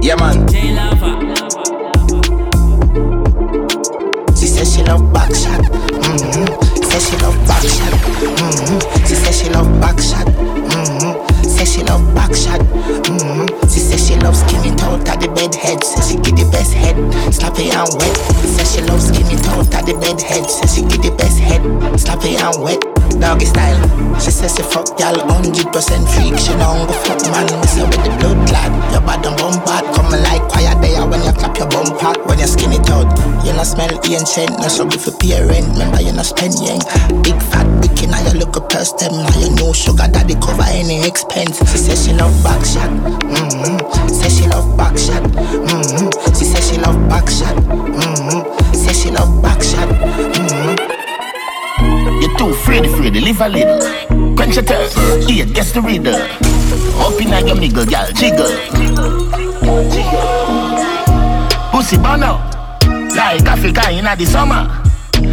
Yeah, 0.03 0.17
man. 0.17 0.49
She 4.37 4.47
says 4.47 4.75
she 4.75 4.83
love 4.83 5.13
back 5.13 5.33
shot. 5.35 5.61
Mm-hmm. 5.63 6.83
Says 6.83 7.09
she 7.09 7.17
love 7.19 7.39
back 7.47 7.63
shot. 7.63 7.98
She 11.79 11.85
love 11.85 12.15
back 12.15 12.35
shot. 12.35 12.61
Mm-hmm. 12.61 13.69
She 13.69 13.79
says 13.79 14.07
she 14.07 14.17
loves 14.17 14.41
skinny 14.41 14.71
out 14.83 15.07
at 15.09 15.21
the 15.21 15.29
bed 15.29 15.55
head. 15.55 15.83
Says 15.85 16.11
she 16.11 16.17
get 16.17 16.37
the 16.37 16.49
best 16.51 16.73
head, 16.73 16.97
sloppy 17.33 17.71
and 17.71 17.89
wet. 17.95 18.17
Says 18.43 18.75
she 18.75 18.83
loves 18.83 19.09
skinny 19.09 19.37
out 19.49 19.73
at 19.75 19.87
the 19.87 19.95
bed 19.95 20.21
head. 20.21 20.45
Says 20.51 20.75
she 20.75 20.83
get 20.83 21.03
the 21.03 21.15
best 21.17 21.39
head, 21.39 21.63
sloppy 21.99 22.37
and 22.37 22.63
wet. 22.63 22.98
Doggy 23.17 23.47
style. 23.47 23.81
She 24.21 24.31
says 24.31 24.57
she 24.57 24.63
fuck 24.63 24.89
y'all 24.99 25.15
100% 25.15 25.71
freak. 26.11 26.37
She 26.39 26.53
don't 26.59 26.87
go 26.87 26.95
fuck 27.07 27.23
man. 27.31 27.47
Me 27.49 27.67
say 27.67 27.85
with 27.87 28.03
the 28.03 28.11
blood 28.19 28.39
clot. 28.49 28.71
Your 28.93 29.03
bad 29.07 29.25
and 29.25 29.37
bum 29.39 29.57
bad. 29.65 29.87
Coming 29.95 30.23
like 30.27 30.43
quiet 30.51 30.77
there 30.83 31.07
when 31.07 31.23
you 31.23 31.33
clap 31.33 31.57
your 31.57 31.69
bum 31.69 31.97
part. 31.99 32.19
When 32.27 32.39
you 32.39 32.47
skin 32.47 32.73
it 32.73 32.91
out. 32.91 33.07
You 33.47 33.53
not 33.55 33.67
smell 33.67 33.95
ancient. 34.05 34.59
No 34.59 34.69
struggle 34.69 34.99
for 34.99 35.13
pay 35.23 35.39
rent. 35.39 35.67
Remember 35.79 36.03
you 36.03 36.13
not 36.13 36.27
spend 36.27 36.55
yang. 36.59 36.83
Big 37.23 37.39
fat 37.51 37.67
wicked. 37.81 38.11
Now 38.11 38.21
you 38.27 38.39
look 38.43 38.57
a 38.57 38.61
purse 38.61 38.93
them. 38.99 39.15
Now 39.15 39.39
you 39.39 39.55
know 39.55 39.73
sugar 39.73 40.11
daddy 40.11 40.35
cover 40.35 40.67
any 40.67 41.07
expense. 41.07 41.59
She 41.71 41.79
says 41.79 42.05
she 42.05 42.13
love 42.13 42.35
back 42.43 42.65
shot. 42.67 42.91
Mm-hmm. 43.23 44.09
Says 44.11 44.35
she 44.35 44.47
love 44.51 44.67
back 44.77 44.99
shot. 44.99 45.23
Mm-hmm. 45.31 46.11
She 46.35 46.45
says 46.45 46.67
she 46.67 46.77
love 46.83 46.99
back 47.09 47.31
shot. 47.31 47.55
Mm-hmm. 47.71 48.75
Says 48.75 48.99
she 48.99 49.11
love 49.11 49.43
back 49.43 49.63
shot. 49.63 49.89
Mm-hmm. 49.89 50.98
You're 52.29 52.37
too 52.37 52.49
afraid 52.51 52.85
to 52.85 53.21
live 53.21 53.41
a 53.41 53.49
little. 53.49 54.37
Quench 54.37 54.57
your 54.57 54.65
thirst, 54.65 54.99
eat, 55.31 55.55
guess 55.55 55.73
the 55.73 55.81
reader. 55.81 56.29
Up 57.01 57.19
in 57.21 57.47
your 57.47 57.57
niggle, 57.57 57.87
gal, 57.87 58.13
jiggle. 58.13 58.53
Pussy 61.71 61.97
bono, 61.97 62.37
like 63.17 63.47
Africa 63.49 63.91
in 63.91 64.05
the 64.05 64.27
summer. 64.27 64.69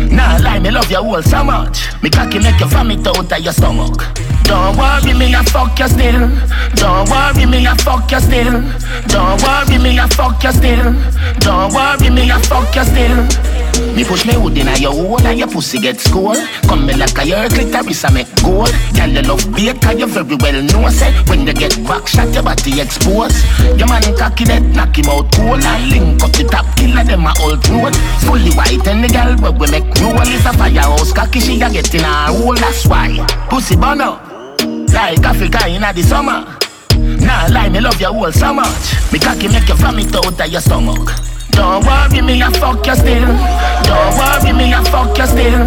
Nah, 0.09 0.37
lie, 0.37 0.59
me 0.59 0.71
love 0.71 0.89
you 0.89 0.97
all 0.97 1.21
so 1.21 1.43
much. 1.43 1.91
Me 2.01 2.09
cocky 2.09 2.39
make 2.39 2.59
you 2.59 2.67
vomit 2.67 3.05
out 3.05 3.31
of 3.31 3.39
your 3.39 3.51
stomach. 3.51 4.01
Don't 4.43 4.77
worry 4.77 5.13
me, 5.13 5.35
I 5.35 5.43
fuck 5.43 5.77
you 5.77 5.87
still. 5.89 6.29
Don't 6.75 7.09
worry 7.09 7.45
me, 7.45 7.67
I 7.67 7.75
fuck 7.75 8.09
you 8.09 8.19
still. 8.19 8.61
Don't 9.07 9.41
worry 9.43 9.77
me, 9.79 9.99
I 9.99 10.07
fuck 10.07 10.41
you 10.43 10.51
still. 10.51 10.93
Don't 11.39 11.73
worry 11.73 12.09
me, 12.09 12.31
I 12.31 12.41
fuck 12.41 12.73
you 12.73 12.83
still. 12.85 13.54
Me 13.95 14.03
push 14.03 14.25
me 14.25 14.33
hood 14.33 14.57
in 14.57 14.67
your 14.81 14.91
hole 14.91 15.21
and 15.25 15.39
your 15.39 15.47
pussy 15.47 15.79
get 15.79 15.99
score. 15.99 16.35
Come 16.67 16.85
me 16.85 16.93
like 16.93 17.17
a 17.17 17.25
your 17.25 17.47
clitoris 17.49 18.03
I 18.03 18.11
make 18.11 18.31
gold. 18.43 18.71
Girl 18.95 19.09
you 19.09 19.21
love 19.21 19.45
bait 19.55 19.81
cause 19.81 19.99
you 19.99 20.07
very 20.07 20.35
well 20.35 20.61
know 20.63 20.89
say 20.89 21.11
when 21.27 21.47
you 21.47 21.53
get 21.53 21.75
back 21.87 22.07
shot 22.07 22.33
your 22.33 22.43
body 22.43 22.81
exposed. 22.81 23.39
Your 23.79 23.87
man 23.87 24.03
cocky 24.17 24.45
that 24.45 24.63
knock 24.75 24.97
him 24.97 25.09
out 25.09 25.31
cool 25.35 25.55
and 25.55 25.89
link 25.89 26.23
up 26.23 26.31
the 26.31 26.43
top 26.43 26.65
killer 26.75 27.03
them 27.03 27.25
a 27.25 27.33
old 27.41 27.63
road. 27.69 27.95
Fully 28.23 28.51
white 28.55 28.87
and 28.87 29.03
the 29.03 29.09
girl 29.11 29.35
where 29.39 29.51
we 29.51 29.67
make 29.71 29.87
roll 29.99 30.27
is 30.27 30.45
a 30.45 30.53
firehouse 30.53 31.13
cocky 31.13 31.39
she 31.39 31.61
a 31.61 31.69
get 31.69 31.93
in 31.93 32.01
a 32.01 32.31
hole 32.31 32.55
that's 32.55 32.85
why 32.87 33.15
pussy 33.49 33.75
burn 33.75 34.01
up 34.01 34.21
like 34.93 35.19
Africa 35.23 35.67
in 35.67 35.81
the 35.81 36.03
summer. 36.03 36.47
Nah 36.95 37.47
lie 37.51 37.69
me 37.69 37.81
love 37.81 37.99
you 37.99 38.07
all 38.07 38.31
so 38.31 38.53
much. 38.53 39.11
Me 39.11 39.19
cocky 39.19 39.47
make 39.47 39.67
you 39.67 39.75
vomit 39.75 40.15
out 40.15 40.39
of 40.39 40.47
your 40.47 40.61
stomach. 40.61 41.34
Don't 41.55 41.85
worry 41.85 42.21
me, 42.21 42.43
I 42.43 42.51
fuck 42.51 42.85
you 42.85 42.95
still. 42.95 43.31
Don't 43.87 44.13
worry 44.19 44.51
me, 44.53 44.73
I 44.73 44.83
fuck 44.91 45.17
you 45.17 45.25
still. 45.25 45.63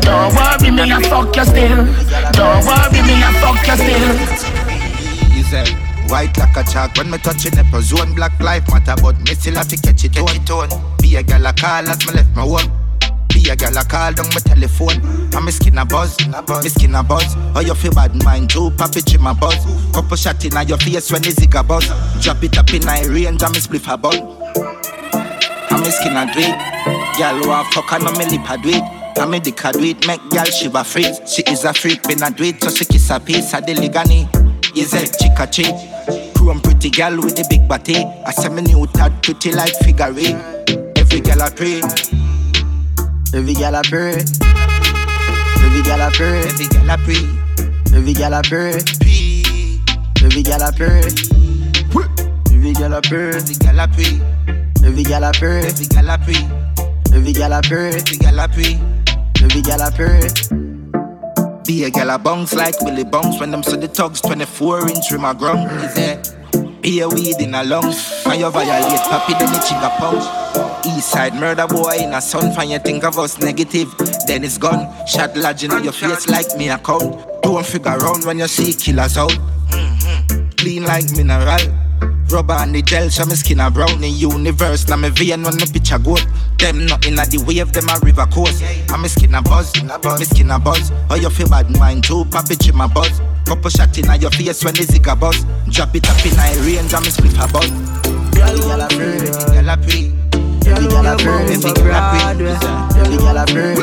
Don't 0.00 0.34
worry 0.34 0.70
me, 0.70 0.92
I 0.92 1.02
fuck 1.02 1.36
you 1.36 1.44
still. 1.44 1.84
Don't 2.32 2.64
worry 2.66 3.02
me, 3.02 3.14
I 3.22 3.30
fuck 3.42 3.66
you 3.66 3.76
still. 3.76 4.62
You 5.34 5.82
white 6.12 6.36
like 6.36 6.56
a 6.56 6.62
chalk 6.64 6.94
when 6.98 7.10
me 7.10 7.16
touch 7.18 7.46
it 7.46 7.56
nipple 7.56 7.80
zone 7.80 8.14
black 8.14 8.38
life 8.38 8.62
matter 8.68 8.94
but 9.02 9.18
me 9.20 9.34
still 9.34 9.54
have 9.54 9.66
to 9.68 9.76
catch 9.76 10.04
it 10.04 10.18
on 10.18 10.44
tone. 10.44 10.68
Be 11.00 11.16
a 11.16 11.22
gal 11.22 11.46
a 11.46 11.52
call 11.54 11.88
as 11.88 12.06
me 12.06 12.12
left 12.12 12.36
my 12.36 12.42
home. 12.42 12.70
Be 13.28 13.48
a 13.48 13.56
gal 13.56 13.76
a 13.76 13.82
call 13.84 14.12
down 14.12 14.28
my 14.28 14.40
telephone. 14.44 15.00
And 15.34 15.44
me 15.44 15.52
skin 15.52 15.78
a 15.78 15.86
buzz, 15.86 16.16
me 16.26 16.68
skin 16.68 16.94
a 16.94 17.02
buzz. 17.02 17.34
Oh 17.56 17.60
you 17.60 17.74
feel 17.74 17.92
bad 17.92 18.14
mind 18.24 18.50
too, 18.50 18.70
papi 18.76 19.02
trim 19.04 19.26
a 19.26 19.34
buzz. 19.34 19.64
Couple 19.94 20.16
shot 20.16 20.44
in 20.44 20.68
your 20.68 20.78
face 20.78 21.10
when 21.10 21.22
the 21.22 21.30
zig 21.30 21.54
a 21.54 21.62
buzz. 21.62 21.88
Drop 22.20 22.42
it 22.44 22.58
up 22.58 22.72
in 22.74 22.84
my 22.84 23.00
range 23.06 23.42
and 23.42 23.52
me 23.52 23.60
spliff 23.60 23.92
a 23.92 23.96
bun. 23.96 24.41
Me 25.82 25.90
skin 25.90 26.16
a 26.16 26.26
do 26.32 26.38
it. 26.38 27.18
Gal 27.18 27.46
want 27.48 27.72
fuck 27.74 27.92
and 27.92 28.04
me 28.16 28.24
lip 28.26 28.48
a 28.48 28.56
do 28.56 28.70
it. 28.70 29.28
Me 29.28 29.38
dick 29.38 29.64
a 29.64 29.72
do 29.72 29.84
it, 29.84 30.06
make 30.06 30.20
gal 30.30 30.44
shiver 30.46 30.82
freeze. 30.82 31.20
She 31.26 31.42
is 31.42 31.64
a 31.64 31.72
freak, 31.72 32.06
me 32.08 32.16
not 32.16 32.36
do 32.36 32.44
it, 32.44 32.62
so 32.62 32.70
she 32.70 32.84
kiss 32.84 33.10
a 33.10 33.20
piece 33.20 33.54
of 33.54 33.64
the 33.66 33.74
ligani. 33.74 34.28
Is 34.76 34.94
a 34.94 35.06
chick 35.06 35.38
a 35.38 35.46
chick. 35.46 35.74
Chrome 36.34 36.60
pretty 36.60 36.90
gal 36.90 37.16
with 37.16 37.36
the 37.36 37.46
big 37.48 37.68
body. 37.68 37.96
I 38.26 38.32
say 38.32 38.48
me 38.48 38.62
new 38.62 38.86
tad 38.88 39.22
pretty 39.22 39.52
like 39.52 39.74
figure 39.76 40.12
eight. 40.16 40.36
Every 40.96 41.20
gal 41.20 41.42
a 41.42 41.50
pray. 41.50 41.80
Every 43.34 43.54
gal 43.54 43.74
a 43.74 43.82
pray. 43.82 44.24
Every 45.62 45.82
gal 45.82 46.00
a 46.00 46.10
pray. 46.10 46.40
Every 46.40 46.66
gal 46.68 46.90
a 46.90 46.96
pray. 46.98 47.22
Every 47.94 48.12
gal 48.12 48.34
a 48.34 48.42
pray. 48.42 48.82
Every 50.22 50.42
gal 50.42 50.62
a 50.62 50.72
pray. 50.72 51.02
Every 52.50 52.72
gal 52.72 52.92
a 52.94 53.02
pray. 53.02 53.34
Every 53.34 53.54
gal 53.54 53.80
a 53.80 53.88
pray. 53.88 54.61
Every 54.84 55.04
gal 55.04 55.24
a 55.24 55.32
pray. 55.32 55.62
Every 55.64 55.86
gal 55.86 56.10
a 56.10 56.18
pray. 56.18 56.34
Every 57.14 57.32
gal 57.32 57.52
a 57.52 57.62
pray. 57.62 57.88
Every 57.94 58.16
gal 58.18 58.38
a 58.40 58.48
pray. 58.48 58.80
Every 59.42 59.62
gal 59.62 59.80
a 59.80 59.90
pray. 59.90 60.28
Be 61.64 61.84
a 61.84 61.90
gal 61.90 62.10
a 62.10 62.18
bounce 62.18 62.54
like 62.54 62.80
Willie 62.82 63.04
Bounce 63.04 63.38
when 63.38 63.52
them 63.52 63.62
see 63.62 63.76
the 63.76 63.86
thugs 63.86 64.20
24 64.20 64.88
inch 64.88 65.12
rim 65.12 65.24
a 65.24 65.34
ground. 65.34 65.70
Is 65.82 65.96
it? 65.96 66.82
Be 66.82 67.00
a 67.00 67.08
weed 67.08 67.40
in 67.40 67.54
a 67.54 67.62
lungs. 67.62 68.22
When 68.24 68.40
you 68.40 68.50
violate 68.50 68.98
papi, 69.00 69.38
then 69.38 69.52
the 69.52 69.58
chigga 69.58 69.90
punch. 69.98 70.86
East 70.86 71.10
side 71.10 71.34
murder 71.34 71.68
boy 71.68 71.98
in 72.00 72.12
a 72.12 72.20
sun. 72.20 72.54
When 72.56 72.70
you 72.70 72.80
think 72.80 73.04
of 73.04 73.18
us 73.18 73.38
negative, 73.38 73.94
then 74.26 74.42
it's 74.42 74.58
gone. 74.58 74.90
Shot 75.06 75.36
lodging 75.36 75.70
on 75.70 75.84
your 75.84 75.92
face 75.92 76.28
like 76.28 76.56
me 76.56 76.70
account. 76.70 77.42
Don't 77.42 77.64
figure 77.64 77.96
around 77.96 78.24
when 78.24 78.40
you 78.40 78.48
see 78.48 78.72
killers 78.72 79.16
out. 79.16 79.30
Mm-hmm. 79.30 80.48
Clean 80.56 80.82
like 80.82 81.08
mineral. 81.12 81.81
Rubber 82.32 82.54
and 82.54 82.74
the 82.74 82.80
gel, 82.80 83.10
so 83.10 83.26
my 83.26 83.34
skin 83.34 83.60
a 83.60 83.70
brown 83.70 84.02
in 84.02 84.14
universe. 84.16 84.88
Now 84.88 84.96
me 84.96 85.10
vein 85.10 85.42
when 85.42 85.58
the 85.58 85.90
a 85.92 85.98
goat. 85.98 86.24
Them 86.56 86.86
not 86.86 87.04
in 87.04 87.16
the 87.16 87.44
wave, 87.44 87.72
them 87.72 87.90
a 87.90 87.98
river 88.00 88.24
coast. 88.32 88.62
And 88.62 89.02
my 89.02 89.08
skin 89.08 89.34
a 89.34 89.42
buzz, 89.42 89.70
my 89.84 90.24
skin 90.24 90.50
a 90.50 90.58
buzz. 90.58 90.90
Oh 91.10 91.16
you 91.16 91.28
feel 91.28 91.48
bad 91.50 91.68
mind 91.76 92.04
too, 92.04 92.24
papi 92.32 92.56
chim 92.56 92.80
a 92.80 92.88
buzz. 92.88 93.20
Couple 93.44 93.68
shot 93.68 93.98
in 93.98 94.08
your 94.18 94.30
face 94.30 94.64
when 94.64 94.72
the 94.72 94.84
zig 94.84 95.06
a 95.06 95.14
buzz. 95.14 95.44
Drop 95.68 95.94
it 95.94 96.08
up 96.08 96.24
in 96.24 96.34
my 96.34 96.56
range 96.64 96.94
and 96.94 97.04
me 97.04 97.10
split 97.12 97.36
a 97.36 97.46
buzz. 97.52 97.68
Every 98.40 98.64
gal 98.64 98.80
a 98.80 98.88
pray, 98.88 99.20
every 99.20 99.52
gal 99.52 99.68
a 99.68 99.76
pray. 99.76 100.08
Every 100.72 100.88
gal 100.88 101.04
a 101.04 101.16
pray, 101.20 101.52
every 101.52 101.72
gal 101.76 101.92
a 101.92 102.32
pray. 102.40 102.56
Every 102.96 103.20
gal 103.20 103.36
a 103.36 103.44
pray. 103.44 103.76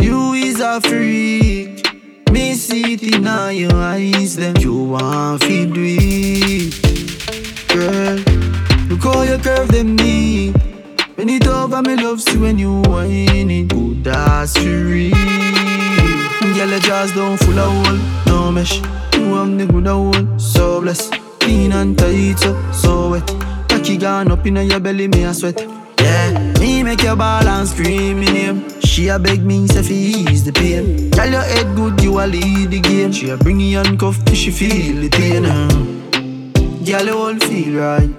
You 0.00 0.32
is 0.32 0.60
a 0.60 0.80
freak. 0.80 1.41
Me 2.32 2.54
see 2.54 2.94
it 2.94 3.02
in 3.02 3.24
your 3.54 3.74
eyes, 3.74 4.36
them 4.36 4.56
you 4.56 4.84
want 4.84 5.44
fi 5.44 5.66
do 5.66 6.70
girl. 7.68 8.16
Look 8.88 9.02
how 9.02 9.22
you 9.22 9.36
curve 9.36 9.68
them 9.68 9.96
knee. 9.96 10.52
When 11.16 11.28
it 11.28 11.46
over, 11.46 11.82
me 11.82 11.94
love 11.96 12.22
see 12.22 12.38
when 12.38 12.58
you 12.58 12.80
whine 12.82 13.50
it. 13.50 13.68
Good 13.68 14.08
ass 14.08 14.56
for 14.56 14.64
real. 14.64 15.14
Girl, 16.56 16.70
your 16.70 16.80
jaws 16.80 17.12
down 17.12 17.36
full 17.36 17.58
of 17.58 17.86
hole, 17.86 18.00
no 18.26 18.50
mesh. 18.50 18.80
You 19.14 19.34
have 19.34 19.58
the 19.58 19.66
good 19.66 19.86
hole, 19.86 20.38
so 20.38 20.80
blessed. 20.80 21.12
Clean 21.40 21.72
and 21.72 21.98
tight, 21.98 22.38
so, 22.38 22.72
so 22.72 23.10
wet. 23.10 23.26
Cocky 23.68 23.98
gone 23.98 24.32
up 24.32 24.46
in 24.46 24.56
your 24.56 24.80
belly, 24.80 25.06
me 25.08 25.24
a 25.24 25.34
sweat. 25.34 25.60
Yeah, 25.98 26.52
me 26.58 26.82
make 26.82 27.02
your 27.02 27.16
ball 27.16 27.46
and 27.46 27.68
scream 27.68 28.20
me 28.20 28.26
name. 28.26 28.81
She 28.92 29.08
a 29.08 29.18
beg 29.18 29.42
me, 29.42 29.66
say 29.68 29.80
ease 29.80 30.44
the 30.44 30.52
pain. 30.52 31.10
Tell 31.12 31.30
your 31.30 31.40
head 31.40 31.74
good, 31.74 32.02
you 32.02 32.20
a 32.20 32.26
lead 32.26 32.72
the 32.72 32.78
game. 32.78 33.10
She 33.10 33.30
a 33.30 33.38
bring 33.38 33.58
you 33.58 33.78
handcuff, 33.78 34.18
she 34.34 34.50
feel 34.50 35.00
the 35.00 35.08
pain. 35.08 35.44
Girl, 36.84 37.06
you 37.06 37.16
all 37.16 37.34
feel 37.36 37.80
right. 37.80 38.10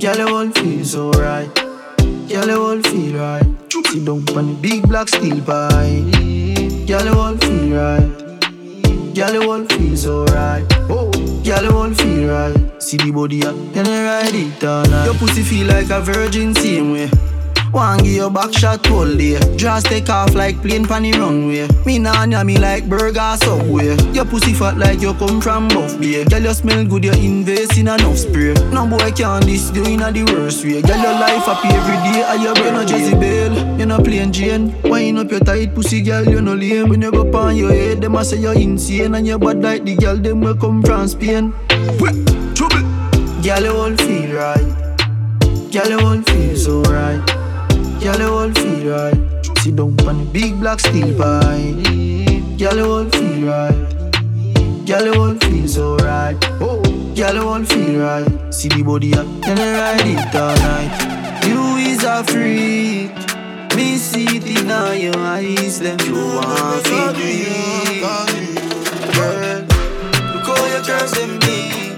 Girl, 0.00 0.18
you 0.18 0.34
all 0.34 0.50
feel 0.50 0.84
so 0.84 1.10
right. 1.12 1.48
Girl, 1.54 2.48
you 2.48 2.60
all 2.60 2.82
feel 2.82 3.20
right. 3.20 3.46
Sit 3.86 4.04
down 4.04 4.28
on 4.36 4.48
the 4.48 4.58
big 4.60 4.82
black 4.88 5.08
steel 5.10 5.40
pie. 5.42 6.02
Girl, 6.84 7.04
you 7.06 7.14
all 7.14 7.36
feel 7.36 7.76
right. 7.78 9.14
Girl, 9.14 9.32
you 9.32 9.48
all 9.48 9.64
feel 9.64 9.96
so 9.96 10.24
right. 10.24 10.66
Oh, 10.90 11.08
girl, 11.44 11.62
you 11.62 11.70
all 11.70 11.94
feel 11.94 12.30
right. 12.30 12.82
See 12.82 12.96
the 12.96 13.12
body 13.12 13.44
up, 13.44 13.54
can 13.72 13.86
you 13.86 13.92
ride 13.92 14.34
it 14.34 14.64
all 14.64 14.84
night? 14.86 15.04
Your 15.04 15.14
pussy 15.14 15.44
feel 15.44 15.68
like 15.68 15.88
a 15.90 16.00
virgin, 16.00 16.52
same 16.56 16.94
way. 16.94 17.08
One 17.72 17.98
give 17.98 18.14
your 18.14 18.30
back 18.30 18.52
shot 18.52 18.90
all 18.90 19.04
day. 19.04 19.38
Just 19.56 19.86
take 19.86 20.08
off 20.08 20.34
like 20.34 20.60
plane 20.62 20.86
pan 20.86 21.02
the 21.02 21.12
runway. 21.12 21.68
Me 21.84 21.98
nah 21.98 22.24
near 22.24 22.44
me 22.44 22.58
like 22.58 22.88
burger 22.88 23.36
subway. 23.42 23.96
Your 24.12 24.24
pussy 24.24 24.54
fat 24.54 24.78
like 24.78 25.00
you 25.00 25.12
come 25.14 25.40
from 25.40 25.68
Buff 25.68 26.00
Bay. 26.00 26.24
Girl, 26.24 26.42
you 26.42 26.54
smell 26.54 26.84
good, 26.84 27.04
you 27.04 27.12
invest 27.12 27.76
in 27.76 27.88
enough 27.88 28.16
spray. 28.18 28.54
No 28.72 28.86
boy 28.86 29.10
can 29.12 29.42
this 29.42 29.70
do 29.70 29.84
in 29.84 30.00
the 30.00 30.24
worst 30.32 30.64
way. 30.64 30.80
Girl, 30.80 30.96
your 30.96 31.12
life 31.12 31.44
happy 31.44 31.68
every 31.68 31.96
day. 32.08 32.22
Are 32.22 32.36
you 32.36 32.54
brain 32.54 32.74
no 32.74 32.82
Jezebel? 32.82 33.78
You 33.78 33.86
no 33.86 33.98
plain 33.98 34.32
Jane. 34.32 34.74
Wind 34.82 35.18
up 35.18 35.30
your 35.30 35.40
tight 35.40 35.74
pussy, 35.74 36.02
girl, 36.02 36.26
you 36.26 36.40
no 36.40 36.54
lame. 36.54 36.88
When 36.88 37.02
you 37.02 37.10
go 37.10 37.30
on 37.38 37.56
your 37.56 37.70
head, 37.70 38.00
them 38.00 38.14
a 38.14 38.24
say 38.24 38.38
you're 38.38 38.54
insane. 38.54 39.14
And 39.14 39.26
you 39.26 39.38
bad 39.38 39.62
like 39.62 39.84
the 39.84 39.94
girl, 39.94 40.16
them 40.16 40.40
will 40.40 40.56
come 40.56 40.82
from 40.82 41.06
Spain. 41.08 41.52
Trouble. 42.54 42.82
Girl, 43.42 43.62
you 43.62 43.72
all 43.72 43.96
feel 43.96 44.34
right. 44.34 44.88
Girl, 45.70 45.88
you 45.90 46.00
all 46.00 46.22
feel 46.22 46.56
so 46.56 46.82
right. 46.82 47.37
Girl, 48.00 48.20
you 48.20 48.32
all 48.32 48.52
feel 48.52 48.92
right. 48.92 49.18
Sit 49.58 49.74
down 49.74 49.98
on 50.06 50.18
the 50.18 50.30
big 50.32 50.60
black 50.60 50.78
steel 50.78 51.16
pie. 51.18 51.72
Girl, 52.56 52.76
you 52.76 52.90
all 52.92 53.04
feel 53.10 53.48
right. 53.48 54.86
Girl, 54.86 55.04
you 55.04 55.14
all 55.20 55.34
feel 55.34 55.68
so 55.68 55.96
right. 55.96 56.36
Oh, 56.60 56.80
girl, 57.16 57.34
you 57.34 57.48
all 57.48 57.64
feel 57.64 58.00
right. 58.00 58.54
See 58.54 58.68
the 58.68 58.82
body 58.84 59.14
up, 59.14 59.26
can 59.42 59.56
you 59.56 59.72
ride 59.74 60.06
it 60.06 60.34
all 60.34 60.54
night? 60.56 61.44
You 61.46 61.76
is 61.90 62.04
a 62.04 62.22
freak. 62.22 63.10
Me 63.76 63.96
see 63.96 64.26
it 64.36 64.46
in 64.46 64.68
your 65.02 65.16
eyes, 65.18 65.80
them 65.80 65.98
you 66.06 66.14
want 66.14 66.84
to 66.86 67.12
be. 67.18 68.00
Girl, 69.12 69.60
look 70.34 70.46
how 70.46 70.66
your 70.66 70.82
curves 70.84 71.12
them 71.12 71.38
me. 71.40 71.94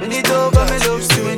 When 0.00 0.10
it 0.12 0.28
over, 0.30 0.64
me 0.66 0.78
love 0.86 1.06
you 1.16 1.37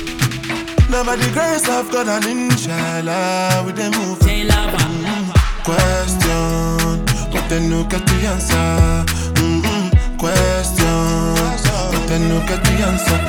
Never 0.91 1.15
the 1.15 1.29
grace 1.31 1.67
of 1.69 1.89
God 1.89 2.07
and 2.07 2.25
inshallah 2.25 3.63
with 3.65 3.77
them 3.77 3.91
move. 3.93 4.19
Mm, 4.19 5.31
Question, 5.63 7.05
but 7.31 7.47
then 7.49 7.69
no 7.69 7.83
get 7.85 8.05
the 8.05 8.27
answer. 8.27 9.05
Mm-mm. 9.39 9.89
Question, 10.19 11.35
but 11.91 12.03
then 12.09 12.27
no 12.27 12.39
get 12.45 12.61
the 12.63 12.73
answer. 12.83 13.19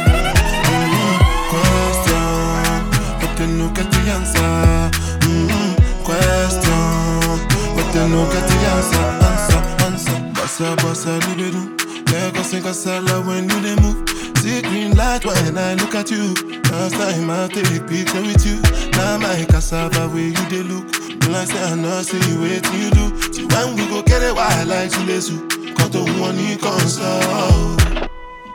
Mm-mm. 0.68 1.16
Question, 1.52 2.82
but 3.20 3.32
then 3.38 3.58
no 3.58 3.68
get 3.70 3.90
the 3.92 4.00
answer. 4.10 4.90
Mm-mm. 5.22 5.70
Question, 6.04 7.38
but 7.76 7.88
then 7.92 8.10
no 8.10 8.24
get 8.32 8.44
the 8.50 8.56
answer. 8.74 9.06
Answer, 9.30 9.60
answer. 9.86 10.18
Bossa, 10.34 10.76
bossa, 10.82 11.12
libido. 11.28 11.62
Lagos 12.10 12.52
and 12.54 12.64
Casala 12.64 13.24
when 13.24 13.48
you 13.48 13.60
they 13.60 13.76
move. 13.80 14.02
See 14.38 14.60
green 14.62 14.96
light 14.96 15.24
when 15.24 15.56
I 15.56 15.74
look 15.74 15.94
at 15.94 16.10
you. 16.10 16.51
Last 16.72 16.94
time 16.94 17.28
I 17.30 17.48
take 17.48 17.86
picture 17.86 18.22
with 18.22 18.46
you. 18.46 18.56
Now 18.92 19.18
my 19.18 19.44
cassava 19.44 20.08
where 20.08 20.28
you 20.28 20.44
they 20.48 20.62
look. 20.62 20.86
When 21.22 21.34
I 21.34 21.44
say 21.44 21.62
I 21.62 21.74
know, 21.74 22.00
see 22.02 22.18
till 22.18 22.78
you 22.80 22.90
do. 22.90 23.32
See 23.32 23.44
when 23.44 23.76
we 23.76 23.86
go 23.88 24.02
get 24.02 24.22
it, 24.22 24.34
why 24.34 24.48
I 24.50 24.64
like 24.64 24.90
to 24.92 24.98
lesu. 25.04 25.36
Got 25.76 25.92
the 25.92 26.00
one 26.18 26.38
you 26.38 26.56
console. 26.56 27.76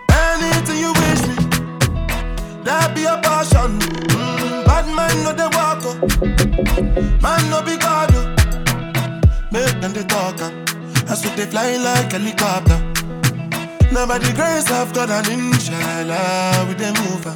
Anything 0.10 0.80
you 0.82 0.94
wish 0.94 1.22
me, 1.30 1.36
that 2.66 2.92
be 2.96 3.04
a 3.06 3.18
passion. 3.22 3.78
Mm, 3.80 4.66
bad 4.66 4.86
man 4.98 5.16
no 5.24 5.32
they 5.34 5.50
walk 5.56 5.86
up. 5.86 7.22
Man 7.22 7.50
no 7.52 7.62
be 7.62 7.78
God. 7.78 8.10
oh. 8.14 8.26
Make 9.52 9.80
them 9.80 9.94
they 9.94 10.04
talk. 10.04 10.42
uh. 10.42 10.52
I 11.08 11.14
saw 11.14 11.34
they 11.36 11.46
fly 11.46 11.78
like 11.78 12.12
helicopter. 12.12 12.80
Now 13.94 14.08
by 14.08 14.18
the 14.18 14.34
grace 14.36 14.70
of 14.72 14.92
God 14.94 15.12
and 15.12 15.28
inshallah 15.28 16.66
we 16.68 16.74
them 16.74 16.96
move 17.06 17.28
uh. 17.28 17.36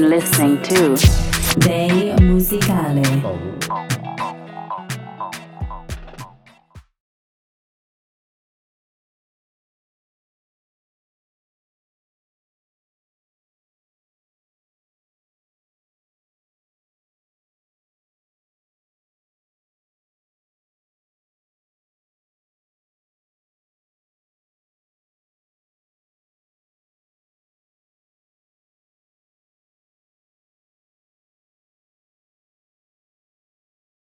been 0.00 0.10
listening 0.10 0.62
to 0.62 0.90
Musicale. 0.90 2.07